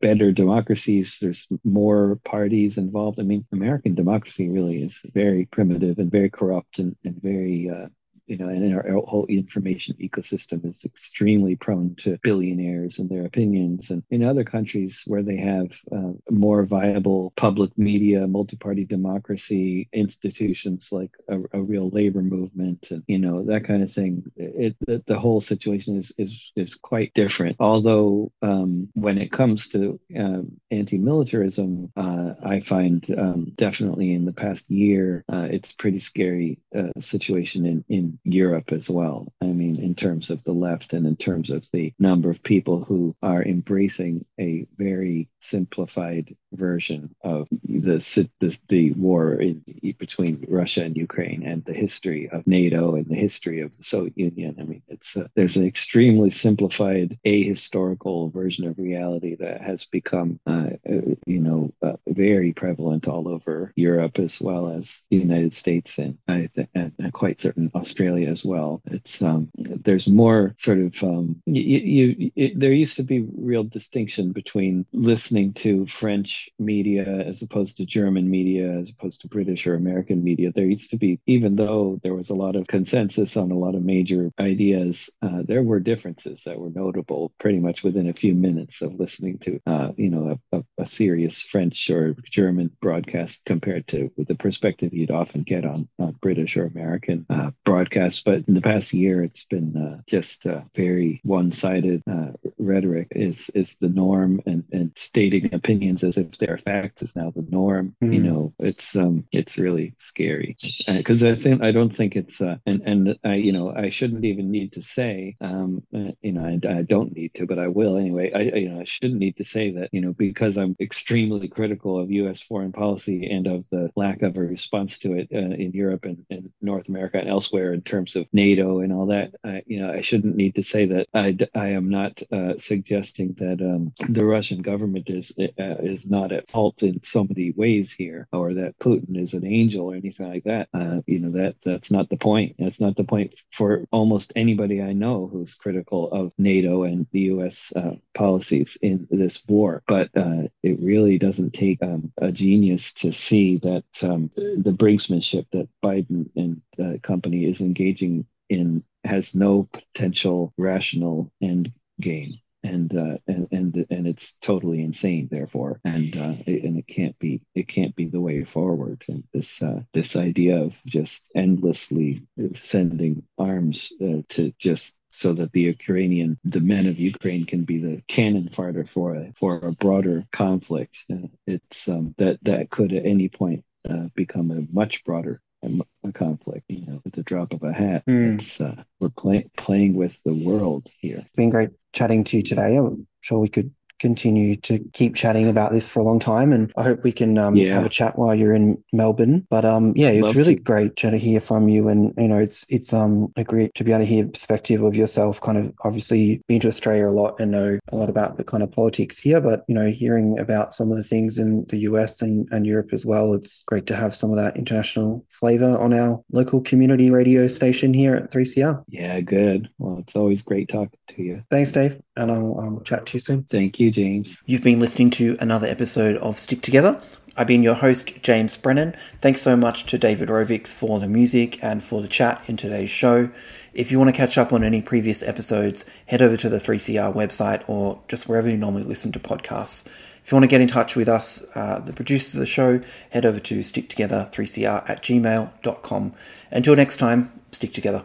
better 0.00 0.32
democracies. 0.32 1.18
There's 1.20 1.48
more 1.64 2.20
parties 2.24 2.78
involved. 2.78 3.18
I 3.18 3.24
mean, 3.24 3.46
American 3.52 3.94
democracy 3.94 4.48
really 4.48 4.82
is 4.82 5.00
very 5.12 5.46
primitive 5.46 5.98
and 5.98 6.10
very 6.10 6.30
corrupt 6.30 6.78
and, 6.78 6.96
and 7.04 7.20
very 7.20 7.70
uh, 7.70 7.88
you 8.26 8.36
know, 8.36 8.48
and 8.48 8.74
our, 8.74 8.88
our, 8.88 9.02
whole 9.02 9.26
information 9.26 9.96
ecosystem 10.00 10.64
is 10.64 10.84
extremely 10.84 11.56
prone 11.56 11.94
to 11.96 12.18
billionaires 12.22 12.98
and 12.98 13.08
their 13.08 13.24
opinions. 13.24 13.90
And 13.90 14.02
in 14.10 14.22
other 14.22 14.44
countries 14.44 15.02
where 15.06 15.22
they 15.22 15.36
have 15.38 15.70
uh, 15.90 16.12
more 16.30 16.64
viable 16.64 17.32
public 17.36 17.76
media, 17.76 18.26
multi-party 18.26 18.84
democracy, 18.84 19.88
institutions 19.92 20.88
like 20.92 21.10
a, 21.28 21.38
a, 21.52 21.62
real 21.62 21.90
labor 21.90 22.22
movement, 22.22 22.88
and 22.90 23.02
you 23.06 23.18
know 23.18 23.44
that 23.44 23.64
kind 23.64 23.82
of 23.82 23.92
thing, 23.92 24.24
it, 24.36 24.76
it, 24.86 25.06
the 25.06 25.18
whole 25.18 25.40
situation 25.40 25.96
is 25.96 26.12
is 26.18 26.52
is 26.56 26.74
quite 26.74 27.12
different. 27.14 27.56
Although 27.60 28.32
um, 28.42 28.88
when 28.94 29.18
it 29.18 29.32
comes 29.32 29.68
to 29.68 30.00
um, 30.18 30.60
anti-militarism, 30.70 31.92
uh, 31.96 32.34
I 32.44 32.60
find 32.60 33.04
um, 33.16 33.52
definitely 33.56 34.14
in 34.14 34.24
the 34.24 34.32
past 34.32 34.70
year, 34.70 35.24
uh, 35.32 35.48
it's 35.50 35.72
pretty 35.72 36.00
scary 36.00 36.58
uh, 36.76 37.00
situation 37.00 37.66
in 37.66 37.84
in 37.88 38.18
Europe 38.24 38.72
as 38.72 38.88
well. 38.88 39.32
I 39.40 39.46
mean, 39.46 39.76
in 39.76 39.94
terms 39.94 40.30
of 40.30 40.42
the 40.44 40.52
left 40.52 40.92
and 40.92 41.06
in 41.06 41.16
terms 41.16 41.50
of 41.50 41.66
the 41.72 41.92
number 41.98 42.30
of 42.30 42.42
people 42.42 42.84
who 42.84 43.16
are 43.22 43.42
embracing 43.42 44.24
a 44.38 44.66
very 44.76 45.28
simplified 45.40 46.36
version 46.52 47.14
of 47.22 47.48
the 47.64 47.98
the, 48.40 48.58
the 48.68 48.92
war 48.92 49.34
in, 49.34 49.62
between 49.98 50.44
Russia 50.48 50.82
and 50.82 50.96
Ukraine 50.96 51.46
and 51.46 51.64
the 51.64 51.72
history 51.72 52.28
of 52.30 52.46
NATO 52.46 52.96
and 52.96 53.06
the 53.06 53.14
history 53.14 53.60
of 53.60 53.76
the 53.76 53.82
Soviet 53.82 54.16
Union. 54.16 54.56
I 54.58 54.64
mean, 54.64 54.82
it's 54.88 55.16
a, 55.16 55.30
there's 55.34 55.56
an 55.56 55.66
extremely 55.66 56.30
simplified 56.30 57.18
ahistorical 57.24 58.32
version 58.32 58.66
of 58.66 58.78
reality 58.78 59.36
that 59.36 59.60
has 59.60 59.84
become, 59.84 60.40
uh, 60.46 60.70
uh, 60.88 61.14
you 61.26 61.40
know, 61.40 61.72
uh, 61.82 61.96
very 62.08 62.52
prevalent 62.52 63.08
all 63.08 63.28
over 63.28 63.72
Europe 63.76 64.18
as 64.18 64.40
well 64.40 64.70
as 64.70 65.06
the 65.10 65.16
United 65.16 65.54
States 65.54 65.98
and 65.98 66.18
I 66.28 66.48
and, 66.74 66.92
and 66.98 67.12
quite 67.12 67.40
certain 67.40 67.70
Australia 67.74 67.99
as 68.08 68.44
well. 68.44 68.80
It's 68.86 69.20
um, 69.22 69.50
there's 69.56 70.08
more 70.08 70.54
sort 70.56 70.78
of 70.78 71.02
um, 71.02 71.42
you, 71.46 71.78
you 71.78 72.32
it, 72.36 72.58
there 72.58 72.72
used 72.72 72.96
to 72.96 73.02
be 73.02 73.26
real 73.36 73.64
distinction 73.64 74.32
between 74.32 74.86
listening 74.92 75.52
to 75.54 75.86
French 75.86 76.48
media 76.58 77.04
as 77.04 77.42
opposed 77.42 77.76
to 77.76 77.86
German 77.86 78.30
media, 78.30 78.70
as 78.70 78.90
opposed 78.90 79.20
to 79.20 79.28
British 79.28 79.66
or 79.66 79.74
American 79.74 80.24
media. 80.24 80.52
There 80.52 80.64
used 80.64 80.90
to 80.90 80.96
be, 80.96 81.20
even 81.26 81.56
though 81.56 82.00
there 82.02 82.14
was 82.14 82.30
a 82.30 82.34
lot 82.34 82.56
of 82.56 82.66
consensus 82.66 83.36
on 83.36 83.50
a 83.50 83.58
lot 83.58 83.74
of 83.74 83.84
major 83.84 84.32
ideas, 84.40 85.10
uh, 85.22 85.42
there 85.44 85.62
were 85.62 85.80
differences 85.80 86.42
that 86.44 86.58
were 86.58 86.70
notable 86.70 87.32
pretty 87.38 87.58
much 87.58 87.82
within 87.82 88.08
a 88.08 88.14
few 88.14 88.34
minutes 88.34 88.82
of 88.82 88.94
listening 88.94 89.38
to, 89.38 89.60
uh, 89.66 89.92
you 89.96 90.10
know, 90.10 90.38
a, 90.52 90.58
a, 90.58 90.64
a, 90.78 90.86
serious 90.86 91.42
French 91.42 91.90
or 91.90 92.16
German 92.24 92.70
broadcast 92.80 93.44
compared 93.44 93.86
to 93.88 94.10
with 94.16 94.28
the 94.28 94.34
perspective 94.34 94.92
you'd 94.92 95.10
often 95.10 95.42
get 95.42 95.64
on, 95.64 95.88
on 95.98 96.12
British 96.20 96.56
or 96.56 96.66
American 96.66 97.26
uh, 97.30 97.50
broadcasts. 97.90 98.22
But 98.24 98.44
in 98.48 98.54
the 98.54 98.60
past 98.60 98.92
year, 98.92 99.22
it's 99.22 99.44
been 99.44 99.76
uh, 99.76 100.02
just 100.06 100.46
very 100.74 101.20
one-sided 101.24 102.02
uh, 102.10 102.49
rhetoric 102.60 103.08
is 103.12 103.50
is 103.54 103.76
the 103.78 103.88
norm, 103.88 104.40
and 104.46 104.64
and 104.72 104.92
stating 104.96 105.52
opinions 105.54 106.04
as 106.04 106.16
if 106.16 106.38
they're 106.38 106.58
facts 106.58 107.02
is 107.02 107.16
now 107.16 107.32
the 107.34 107.46
norm. 107.48 107.94
Mm. 108.02 108.14
You 108.14 108.20
hmm. 108.20 108.26
know, 108.26 108.54
it's 108.58 108.94
um, 108.96 109.24
it's 109.32 109.58
really 109.58 109.94
scary 109.98 110.56
because 110.86 111.22
uh, 111.22 111.28
I 111.28 111.34
think 111.34 111.62
I 111.62 111.72
don't 111.72 111.94
think 111.94 112.16
it's 112.16 112.40
uh, 112.40 112.56
and 112.66 112.82
and 112.82 113.18
I 113.24 113.34
you 113.34 113.52
know 113.52 113.74
I 113.74 113.90
shouldn't 113.90 114.24
even 114.24 114.50
need 114.50 114.72
to 114.74 114.82
say 114.82 115.36
um, 115.40 115.82
uh, 115.94 116.12
you 116.22 116.32
know 116.32 116.44
I, 116.44 116.78
I 116.78 116.82
don't 116.82 117.14
need 117.14 117.34
to, 117.34 117.46
but 117.46 117.58
I 117.58 117.68
will 117.68 117.96
anyway. 117.96 118.32
I 118.32 118.56
you 118.58 118.68
know 118.68 118.80
I 118.80 118.84
shouldn't 118.84 119.20
need 119.20 119.36
to 119.38 119.44
say 119.44 119.72
that 119.72 119.90
you 119.92 120.00
know 120.00 120.12
because 120.12 120.56
I'm 120.56 120.76
extremely 120.80 121.48
critical 121.48 121.98
of 121.98 122.10
U.S. 122.10 122.40
foreign 122.40 122.72
policy 122.72 123.30
and 123.30 123.46
of 123.46 123.68
the 123.70 123.90
lack 123.96 124.22
of 124.22 124.36
a 124.36 124.40
response 124.40 124.98
to 125.00 125.14
it 125.14 125.28
uh, 125.34 125.38
in 125.38 125.72
Europe 125.72 126.04
and, 126.04 126.24
and 126.30 126.50
North 126.60 126.88
America 126.88 127.18
and 127.18 127.28
elsewhere 127.28 127.72
in 127.72 127.82
terms 127.82 128.16
of 128.16 128.28
NATO 128.32 128.80
and 128.80 128.92
all 128.92 129.06
that. 129.06 129.34
I, 129.44 129.62
you 129.66 129.80
know 129.80 129.92
I 129.92 130.00
shouldn't 130.00 130.36
need 130.36 130.56
to 130.56 130.62
say 130.62 130.86
that 130.86 131.08
I, 131.14 131.36
I 131.54 131.70
am 131.70 131.88
not 131.88 132.22
uh, 132.32 132.49
suggesting 132.58 133.34
that 133.38 133.60
um, 133.60 133.92
the 134.08 134.24
Russian 134.24 134.62
government 134.62 135.10
is 135.10 135.32
uh, 135.38 135.76
is 135.80 136.08
not 136.08 136.32
at 136.32 136.48
fault 136.48 136.82
in 136.82 137.00
so 137.04 137.24
many 137.24 137.52
ways 137.52 137.92
here, 137.92 138.28
or 138.32 138.54
that 138.54 138.78
Putin 138.78 139.16
is 139.16 139.34
an 139.34 139.46
angel 139.46 139.86
or 139.90 139.94
anything 139.94 140.28
like 140.28 140.44
that. 140.44 140.68
Uh, 140.72 141.00
you 141.06 141.20
know 141.20 141.30
that 141.32 141.56
that's 141.64 141.90
not 141.90 142.08
the 142.08 142.16
point. 142.16 142.56
That's 142.58 142.80
not 142.80 142.96
the 142.96 143.04
point 143.04 143.34
for 143.52 143.84
almost 143.90 144.32
anybody 144.36 144.82
I 144.82 144.92
know 144.92 145.28
who's 145.30 145.54
critical 145.54 146.10
of 146.10 146.32
NATO 146.38 146.84
and 146.84 147.06
the 147.12 147.20
U.S. 147.34 147.72
Uh, 147.74 147.96
policies 148.14 148.76
in 148.82 149.06
this 149.10 149.42
war. 149.48 149.82
But 149.86 150.10
uh, 150.16 150.48
it 150.62 150.78
really 150.80 151.18
doesn't 151.18 151.52
take 151.52 151.82
um, 151.82 152.12
a 152.18 152.32
genius 152.32 152.92
to 152.94 153.12
see 153.12 153.58
that 153.58 153.84
um, 154.02 154.30
the 154.36 154.72
brinksmanship 154.72 155.46
that 155.52 155.68
Biden 155.84 156.30
and 156.36 156.62
uh, 156.78 156.98
company 157.02 157.44
is 157.44 157.60
engaging 157.60 158.26
in 158.48 158.82
has 159.04 159.34
no 159.34 159.68
potential 159.72 160.52
rational 160.58 161.32
end 161.40 161.72
game 162.00 162.34
and 162.62 162.94
uh, 162.94 163.16
and 163.26 163.48
and 163.52 163.86
and 163.90 164.06
it's 164.06 164.36
totally 164.42 164.82
insane 164.82 165.28
therefore 165.30 165.80
and 165.84 166.16
uh, 166.16 166.34
it, 166.46 166.64
and 166.64 166.78
it 166.78 166.86
can't 166.86 167.18
be 167.18 167.40
it 167.54 167.68
can't 167.68 167.96
be 167.96 168.06
the 168.06 168.20
way 168.20 168.44
forward 168.44 169.02
and 169.08 169.24
this 169.32 169.62
uh, 169.62 169.80
this 169.94 170.16
idea 170.16 170.60
of 170.60 170.74
just 170.84 171.30
endlessly 171.34 172.26
sending 172.54 173.22
arms 173.38 173.92
uh, 174.02 174.22
to 174.28 174.52
just 174.58 174.96
so 175.12 175.32
that 175.32 175.52
the 175.52 175.62
Ukrainian, 175.62 176.38
the 176.44 176.60
men 176.60 176.86
of 176.86 177.00
Ukraine, 177.00 177.44
can 177.44 177.64
be 177.64 177.78
the 177.78 178.00
cannon 178.06 178.48
fodder 178.48 178.84
for 178.84 179.16
a 179.16 179.32
for 179.36 179.56
a 179.56 179.72
broader 179.72 180.24
conflict. 180.32 180.98
Uh, 181.12 181.26
it's 181.46 181.88
um, 181.88 182.14
that 182.18 182.38
that 182.42 182.70
could 182.70 182.92
at 182.92 183.04
any 183.04 183.28
point 183.28 183.64
uh, 183.88 184.06
become 184.14 184.50
a 184.50 184.66
much 184.72 185.04
broader 185.04 185.40
a 185.62 186.12
conflict, 186.12 186.64
you 186.68 186.86
know, 186.86 187.00
with 187.04 187.12
the 187.12 187.22
drop 187.22 187.52
of 187.52 187.62
a 187.62 187.72
hat. 187.72 188.02
Mm. 188.06 188.36
It's 188.36 188.60
uh, 188.60 188.82
we're 188.98 189.10
playing 189.10 189.50
playing 189.56 189.94
with 189.94 190.22
the 190.22 190.32
world 190.32 190.86
here. 191.00 191.18
It's 191.18 191.32
been 191.32 191.50
great 191.50 191.70
chatting 191.92 192.24
to 192.24 192.36
you 192.36 192.42
today. 192.42 192.76
I'm 192.76 193.06
sure 193.20 193.38
we 193.38 193.48
could 193.48 193.72
continue 194.00 194.56
to 194.56 194.78
keep 194.92 195.14
chatting 195.14 195.48
about 195.48 195.72
this 195.72 195.86
for 195.86 196.00
a 196.00 196.02
long 196.02 196.18
time. 196.18 196.52
And 196.52 196.72
I 196.76 196.82
hope 196.82 197.04
we 197.04 197.12
can 197.12 197.38
um, 197.38 197.54
yeah. 197.54 197.74
have 197.74 197.84
a 197.84 197.90
chat 197.90 198.18
while 198.18 198.34
you're 198.34 198.54
in 198.54 198.82
Melbourne. 198.92 199.46
But 199.50 199.64
um, 199.64 199.92
yeah, 199.94 200.08
it's 200.08 200.26
Love 200.26 200.36
really 200.36 200.56
to. 200.56 200.62
great 200.62 200.96
to 200.96 201.16
hear 201.16 201.40
from 201.40 201.68
you. 201.68 201.88
And, 201.88 202.12
you 202.16 202.28
know, 202.28 202.38
it's, 202.38 202.66
it's 202.68 202.92
um, 202.92 203.32
great 203.44 203.74
to 203.74 203.84
be 203.84 203.92
able 203.92 204.00
to 204.00 204.06
hear 204.06 204.26
perspective 204.26 204.82
of 204.82 204.96
yourself, 204.96 205.40
kind 205.40 205.58
of 205.58 205.72
obviously 205.84 206.42
been 206.48 206.60
to 206.60 206.68
Australia 206.68 207.08
a 207.08 207.10
lot 207.10 207.38
and 207.38 207.52
know 207.52 207.78
a 207.92 207.96
lot 207.96 208.08
about 208.08 208.36
the 208.36 208.44
kind 208.44 208.62
of 208.62 208.72
politics 208.72 209.18
here. 209.18 209.40
But, 209.40 209.64
you 209.68 209.74
know, 209.74 209.90
hearing 209.90 210.38
about 210.38 210.74
some 210.74 210.90
of 210.90 210.96
the 210.96 211.04
things 211.04 211.38
in 211.38 211.66
the 211.68 211.78
US 211.78 212.22
and, 212.22 212.48
and 212.50 212.66
Europe 212.66 212.92
as 212.92 213.04
well, 213.04 213.34
it's 213.34 213.62
great 213.64 213.86
to 213.86 213.96
have 213.96 214.16
some 214.16 214.30
of 214.30 214.36
that 214.36 214.56
international 214.56 215.24
flavor 215.28 215.76
on 215.78 215.92
our 215.92 216.22
local 216.32 216.60
community 216.62 217.10
radio 217.10 217.46
station 217.46 217.92
here 217.92 218.14
at 218.14 218.30
3CR. 218.30 218.82
Yeah, 218.88 219.20
good. 219.20 219.68
Well, 219.78 219.98
it's 219.98 220.16
always 220.16 220.42
great 220.42 220.68
talking 220.68 220.98
to 221.08 221.22
you. 221.22 221.42
Thanks, 221.50 221.72
Dave. 221.72 222.00
And 222.16 222.30
I'll 222.30 222.58
um, 222.58 222.82
chat 222.84 223.06
to 223.06 223.14
you 223.14 223.20
soon. 223.20 223.44
Thank 223.44 223.78
you. 223.78 223.89
James. 223.90 224.42
You've 224.46 224.62
been 224.62 224.80
listening 224.80 225.10
to 225.10 225.36
another 225.40 225.66
episode 225.66 226.16
of 226.16 226.38
Stick 226.38 226.62
Together. 226.62 227.00
I've 227.36 227.46
been 227.46 227.62
your 227.62 227.74
host, 227.74 228.22
James 228.22 228.56
Brennan. 228.56 228.94
Thanks 229.20 229.40
so 229.40 229.56
much 229.56 229.84
to 229.84 229.98
David 229.98 230.28
Rovics 230.28 230.68
for 230.72 230.98
the 230.98 231.08
music 231.08 231.62
and 231.62 231.82
for 231.82 232.02
the 232.02 232.08
chat 232.08 232.42
in 232.46 232.56
today's 232.56 232.90
show. 232.90 233.30
If 233.72 233.92
you 233.92 233.98
want 233.98 234.10
to 234.10 234.16
catch 234.16 234.36
up 234.36 234.52
on 234.52 234.64
any 234.64 234.82
previous 234.82 235.22
episodes, 235.22 235.84
head 236.06 236.22
over 236.22 236.36
to 236.36 236.48
the 236.48 236.58
3CR 236.58 237.14
website 237.14 237.66
or 237.68 238.00
just 238.08 238.28
wherever 238.28 238.48
you 238.48 238.56
normally 238.56 238.82
listen 238.82 239.12
to 239.12 239.20
podcasts. 239.20 239.86
If 240.24 240.32
you 240.32 240.36
want 240.36 240.44
to 240.44 240.48
get 240.48 240.60
in 240.60 240.68
touch 240.68 240.96
with 240.96 241.08
us, 241.08 241.44
uh, 241.54 241.80
the 241.80 241.92
producers 241.92 242.34
of 242.34 242.40
the 242.40 242.46
show, 242.46 242.80
head 243.10 243.24
over 243.24 243.38
to 243.40 243.60
sticktogether3cr 243.60 244.88
at 244.88 245.02
gmail.com. 245.02 246.14
Until 246.50 246.76
next 246.76 246.96
time, 246.98 247.32
stick 247.52 247.72
together. 247.72 248.04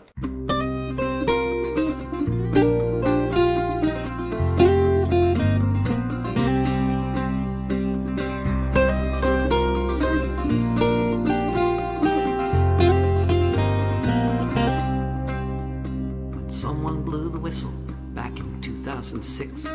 Six 19.26 19.68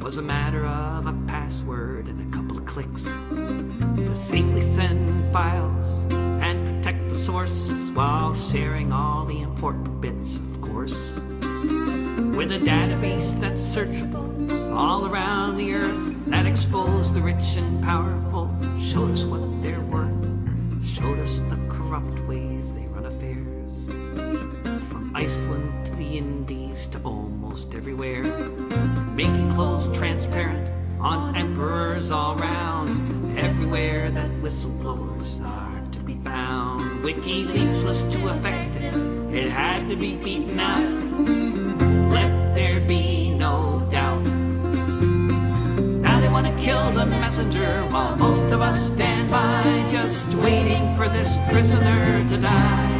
was 0.00 0.16
a 0.16 0.22
matter 0.22 0.64
of 0.64 1.06
a 1.06 1.12
password 1.26 2.06
and 2.06 2.32
a 2.32 2.36
couple 2.36 2.56
of 2.56 2.64
clicks 2.64 3.04
to 3.04 4.14
safely 4.16 4.62
send 4.62 5.30
files 5.30 6.04
and 6.40 6.66
protect 6.66 7.06
the 7.10 7.14
source 7.14 7.70
while 7.92 8.34
sharing 8.34 8.90
all 8.90 9.26
the 9.26 9.42
important 9.42 10.00
bits, 10.00 10.38
of 10.38 10.60
course. 10.62 11.16
With 12.34 12.50
a 12.52 12.60
database 12.60 13.38
that's 13.38 13.62
searchable 13.62 14.74
all 14.74 15.06
around 15.06 15.58
the 15.58 15.74
earth 15.74 16.24
that 16.26 16.46
exposed 16.46 17.12
the 17.12 17.20
rich 17.20 17.56
and 17.56 17.84
powerful, 17.84 18.48
showed 18.80 19.10
us 19.10 19.24
what 19.24 19.42
they're 19.62 19.80
worth, 19.80 20.24
showed 20.86 21.18
us 21.18 21.40
the 21.50 21.58
corrupt 21.68 22.20
ways 22.26 22.72
they 22.72 22.86
run 22.86 23.04
affairs. 23.04 23.88
From 24.88 25.12
Iceland 25.14 25.87
Indies 26.18 26.88
to 26.88 26.98
almost 27.04 27.76
everywhere, 27.76 28.24
making 29.14 29.52
clothes 29.54 29.96
transparent 29.96 30.68
on 30.98 31.36
emperors 31.36 32.10
all 32.10 32.34
round, 32.34 33.38
everywhere 33.38 34.10
that 34.10 34.28
whistleblowers 34.42 35.40
are 35.46 35.80
to 35.92 36.00
be 36.00 36.16
found. 36.24 36.80
WikiLeaks 37.04 37.84
was 37.84 38.02
too 38.12 38.26
effective, 38.30 39.32
it 39.32 39.48
had 39.48 39.88
to 39.88 39.94
be 39.94 40.16
beaten 40.16 40.58
out. 40.58 40.82
Let 42.10 42.52
there 42.52 42.80
be 42.80 43.30
no 43.30 43.86
doubt. 43.88 44.26
Now 46.02 46.20
they 46.20 46.28
want 46.28 46.48
to 46.48 46.54
kill 46.60 46.90
the 46.90 47.06
messenger 47.06 47.86
while 47.90 48.16
most 48.16 48.52
of 48.52 48.60
us 48.60 48.92
stand 48.92 49.30
by, 49.30 49.86
just 49.88 50.26
waiting 50.42 50.96
for 50.96 51.08
this 51.08 51.38
prisoner 51.48 52.28
to 52.28 52.36
die. 52.38 52.97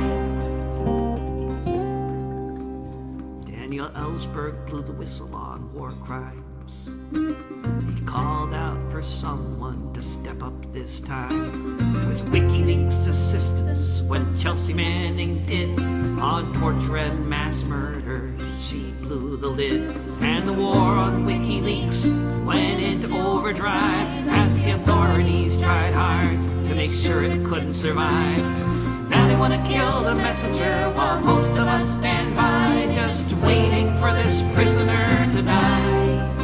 Ellsberg 3.94 4.66
blew 4.66 4.82
the 4.82 4.92
whistle 4.92 5.34
on 5.34 5.72
war 5.72 5.92
crimes. 6.04 6.90
He 7.12 8.04
called 8.04 8.52
out 8.52 8.90
for 8.90 9.00
someone 9.00 9.92
to 9.94 10.02
step 10.02 10.42
up 10.42 10.72
this 10.72 11.00
time. 11.00 11.76
With 12.06 12.24
WikiLeaks 12.30 13.08
assistance, 13.08 14.02
when 14.02 14.38
Chelsea 14.38 14.74
Manning 14.74 15.42
did 15.44 15.80
on 16.20 16.52
torture 16.54 16.98
and 16.98 17.28
mass 17.28 17.62
murder, 17.62 18.34
she 18.60 18.92
blew 19.00 19.36
the 19.36 19.48
lid. 19.48 19.96
And 20.20 20.46
the 20.46 20.52
war 20.52 20.76
on 20.76 21.26
WikiLeaks 21.26 22.44
went 22.44 22.80
into 22.80 23.16
overdrive 23.16 24.28
as 24.28 24.54
the 24.56 24.70
authorities 24.72 25.56
tried 25.58 25.94
hard 25.94 26.36
to 26.68 26.74
make 26.74 26.92
sure 26.92 27.22
it 27.22 27.44
couldn't 27.46 27.74
survive. 27.74 28.67
Now 29.08 29.26
they 29.26 29.36
want 29.36 29.54
to 29.54 29.70
kill 29.70 30.02
the 30.02 30.14
messenger 30.14 30.90
while 30.90 31.20
most 31.20 31.50
of 31.52 31.66
us 31.66 31.84
stand 31.96 32.36
by, 32.36 32.92
just 32.92 33.32
waiting 33.38 33.94
for 33.96 34.12
this 34.12 34.42
prisoner 34.54 35.32
to 35.32 35.42
die. 35.42 36.34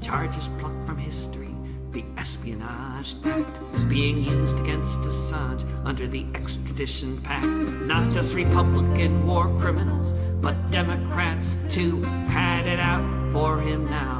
Charges 0.00 0.48
plucked 0.58 0.86
from 0.86 0.98
history, 0.98 1.54
the 1.90 2.04
Espionage 2.16 3.16
Act 3.24 3.60
is 3.74 3.84
being 3.84 4.22
used 4.22 4.58
against 4.60 4.98
Assange 5.00 5.64
under 5.84 6.06
the 6.06 6.24
Extradition 6.34 7.20
Pact. 7.22 7.46
Not 7.46 8.12
just 8.12 8.34
Republican 8.34 9.26
war 9.26 9.48
criminals, 9.58 10.14
but 10.40 10.54
Democrats 10.70 11.56
too 11.68 12.02
had 12.30 12.66
it 12.66 12.78
out 12.78 13.04
for 13.32 13.60
him 13.60 13.84
now 13.90 14.17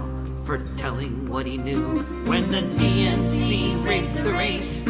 for 0.48 0.64
telling 0.78 1.28
what 1.28 1.44
he 1.44 1.58
knew 1.58 1.98
when 2.24 2.50
the 2.50 2.62
DNC 2.80 3.84
rigged 3.84 4.14
the 4.14 4.32
race. 4.32 4.82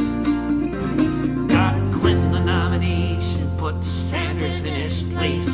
Got 1.49 1.75
Clinton 1.95 2.31
the 2.31 2.39
nomination, 2.39 3.51
put 3.59 3.85
Sanders 3.85 4.65
in 4.65 4.73
his 4.73 5.03
place. 5.03 5.49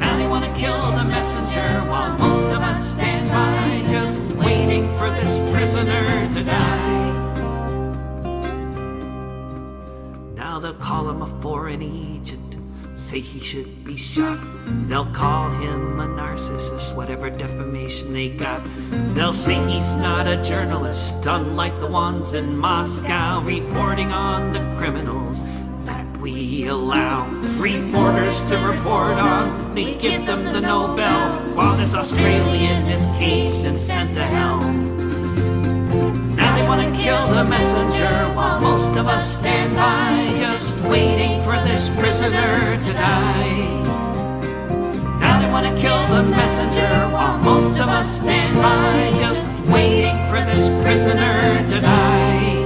Now 0.00 0.16
they 0.16 0.26
want 0.26 0.46
to 0.46 0.52
kill 0.58 0.80
the 0.92 1.04
messenger 1.04 1.84
while 1.84 2.16
most 2.16 2.56
of 2.56 2.62
us 2.62 2.92
stand 2.92 3.28
by, 3.28 3.90
just 3.90 4.26
waiting 4.36 4.86
for 4.96 5.10
this 5.10 5.38
prisoner 5.50 6.32
to 6.32 6.42
die. 6.42 7.12
Now 10.34 10.58
they'll 10.58 10.72
call 10.72 11.10
him 11.10 11.20
a 11.20 11.42
foreign 11.42 11.82
agent, 11.82 12.45
say 13.06 13.20
he 13.20 13.38
should 13.38 13.84
be 13.84 13.96
shot. 13.96 14.36
They'll 14.88 15.12
call 15.12 15.48
him 15.50 16.00
a 16.00 16.06
narcissist, 16.06 16.96
whatever 16.96 17.30
defamation 17.30 18.12
they 18.12 18.30
got. 18.30 18.60
They'll 19.14 19.32
say 19.32 19.54
he's 19.70 19.92
not 19.92 20.26
a 20.26 20.42
journalist, 20.42 21.24
unlike 21.24 21.78
the 21.78 21.86
ones 21.86 22.34
in 22.34 22.56
Moscow 22.56 23.42
reporting 23.42 24.10
on 24.10 24.52
the 24.52 24.58
criminals 24.76 25.44
that 25.84 26.16
we 26.16 26.66
allow 26.66 27.28
reporters 27.58 28.42
to 28.46 28.56
report 28.58 29.18
on. 29.18 29.72
They 29.72 29.94
give 29.94 30.26
them 30.26 30.42
the 30.52 30.60
Nobel 30.60 31.54
while 31.54 31.76
this 31.76 31.94
Australian 31.94 32.86
is 32.86 33.06
caged 33.12 33.64
and 33.66 33.76
sent 33.76 34.14
to 34.14 34.24
hell. 34.24 35.05
To 36.66 36.92
kill 36.92 37.26
the 37.28 37.42
messenger 37.42 38.34
while 38.34 38.60
most 38.60 38.98
of 38.98 39.06
us 39.06 39.38
stand 39.38 39.74
by, 39.74 40.36
just 40.36 40.78
waiting 40.84 41.40
for 41.42 41.56
this 41.64 41.88
prisoner 41.98 42.76
to 42.84 42.92
die. 42.92 43.82
Now 45.18 45.40
they 45.40 45.50
want 45.50 45.74
to 45.74 45.80
kill 45.80 46.06
the 46.08 46.22
messenger 46.24 47.08
while 47.10 47.38
most 47.38 47.78
of 47.80 47.88
us 47.88 48.20
stand 48.20 48.56
by, 48.56 49.18
just 49.18 49.60
waiting 49.70 50.16
for 50.28 50.44
this 50.44 50.68
prisoner 50.84 51.66
to 51.66 51.80
die. 51.80 52.65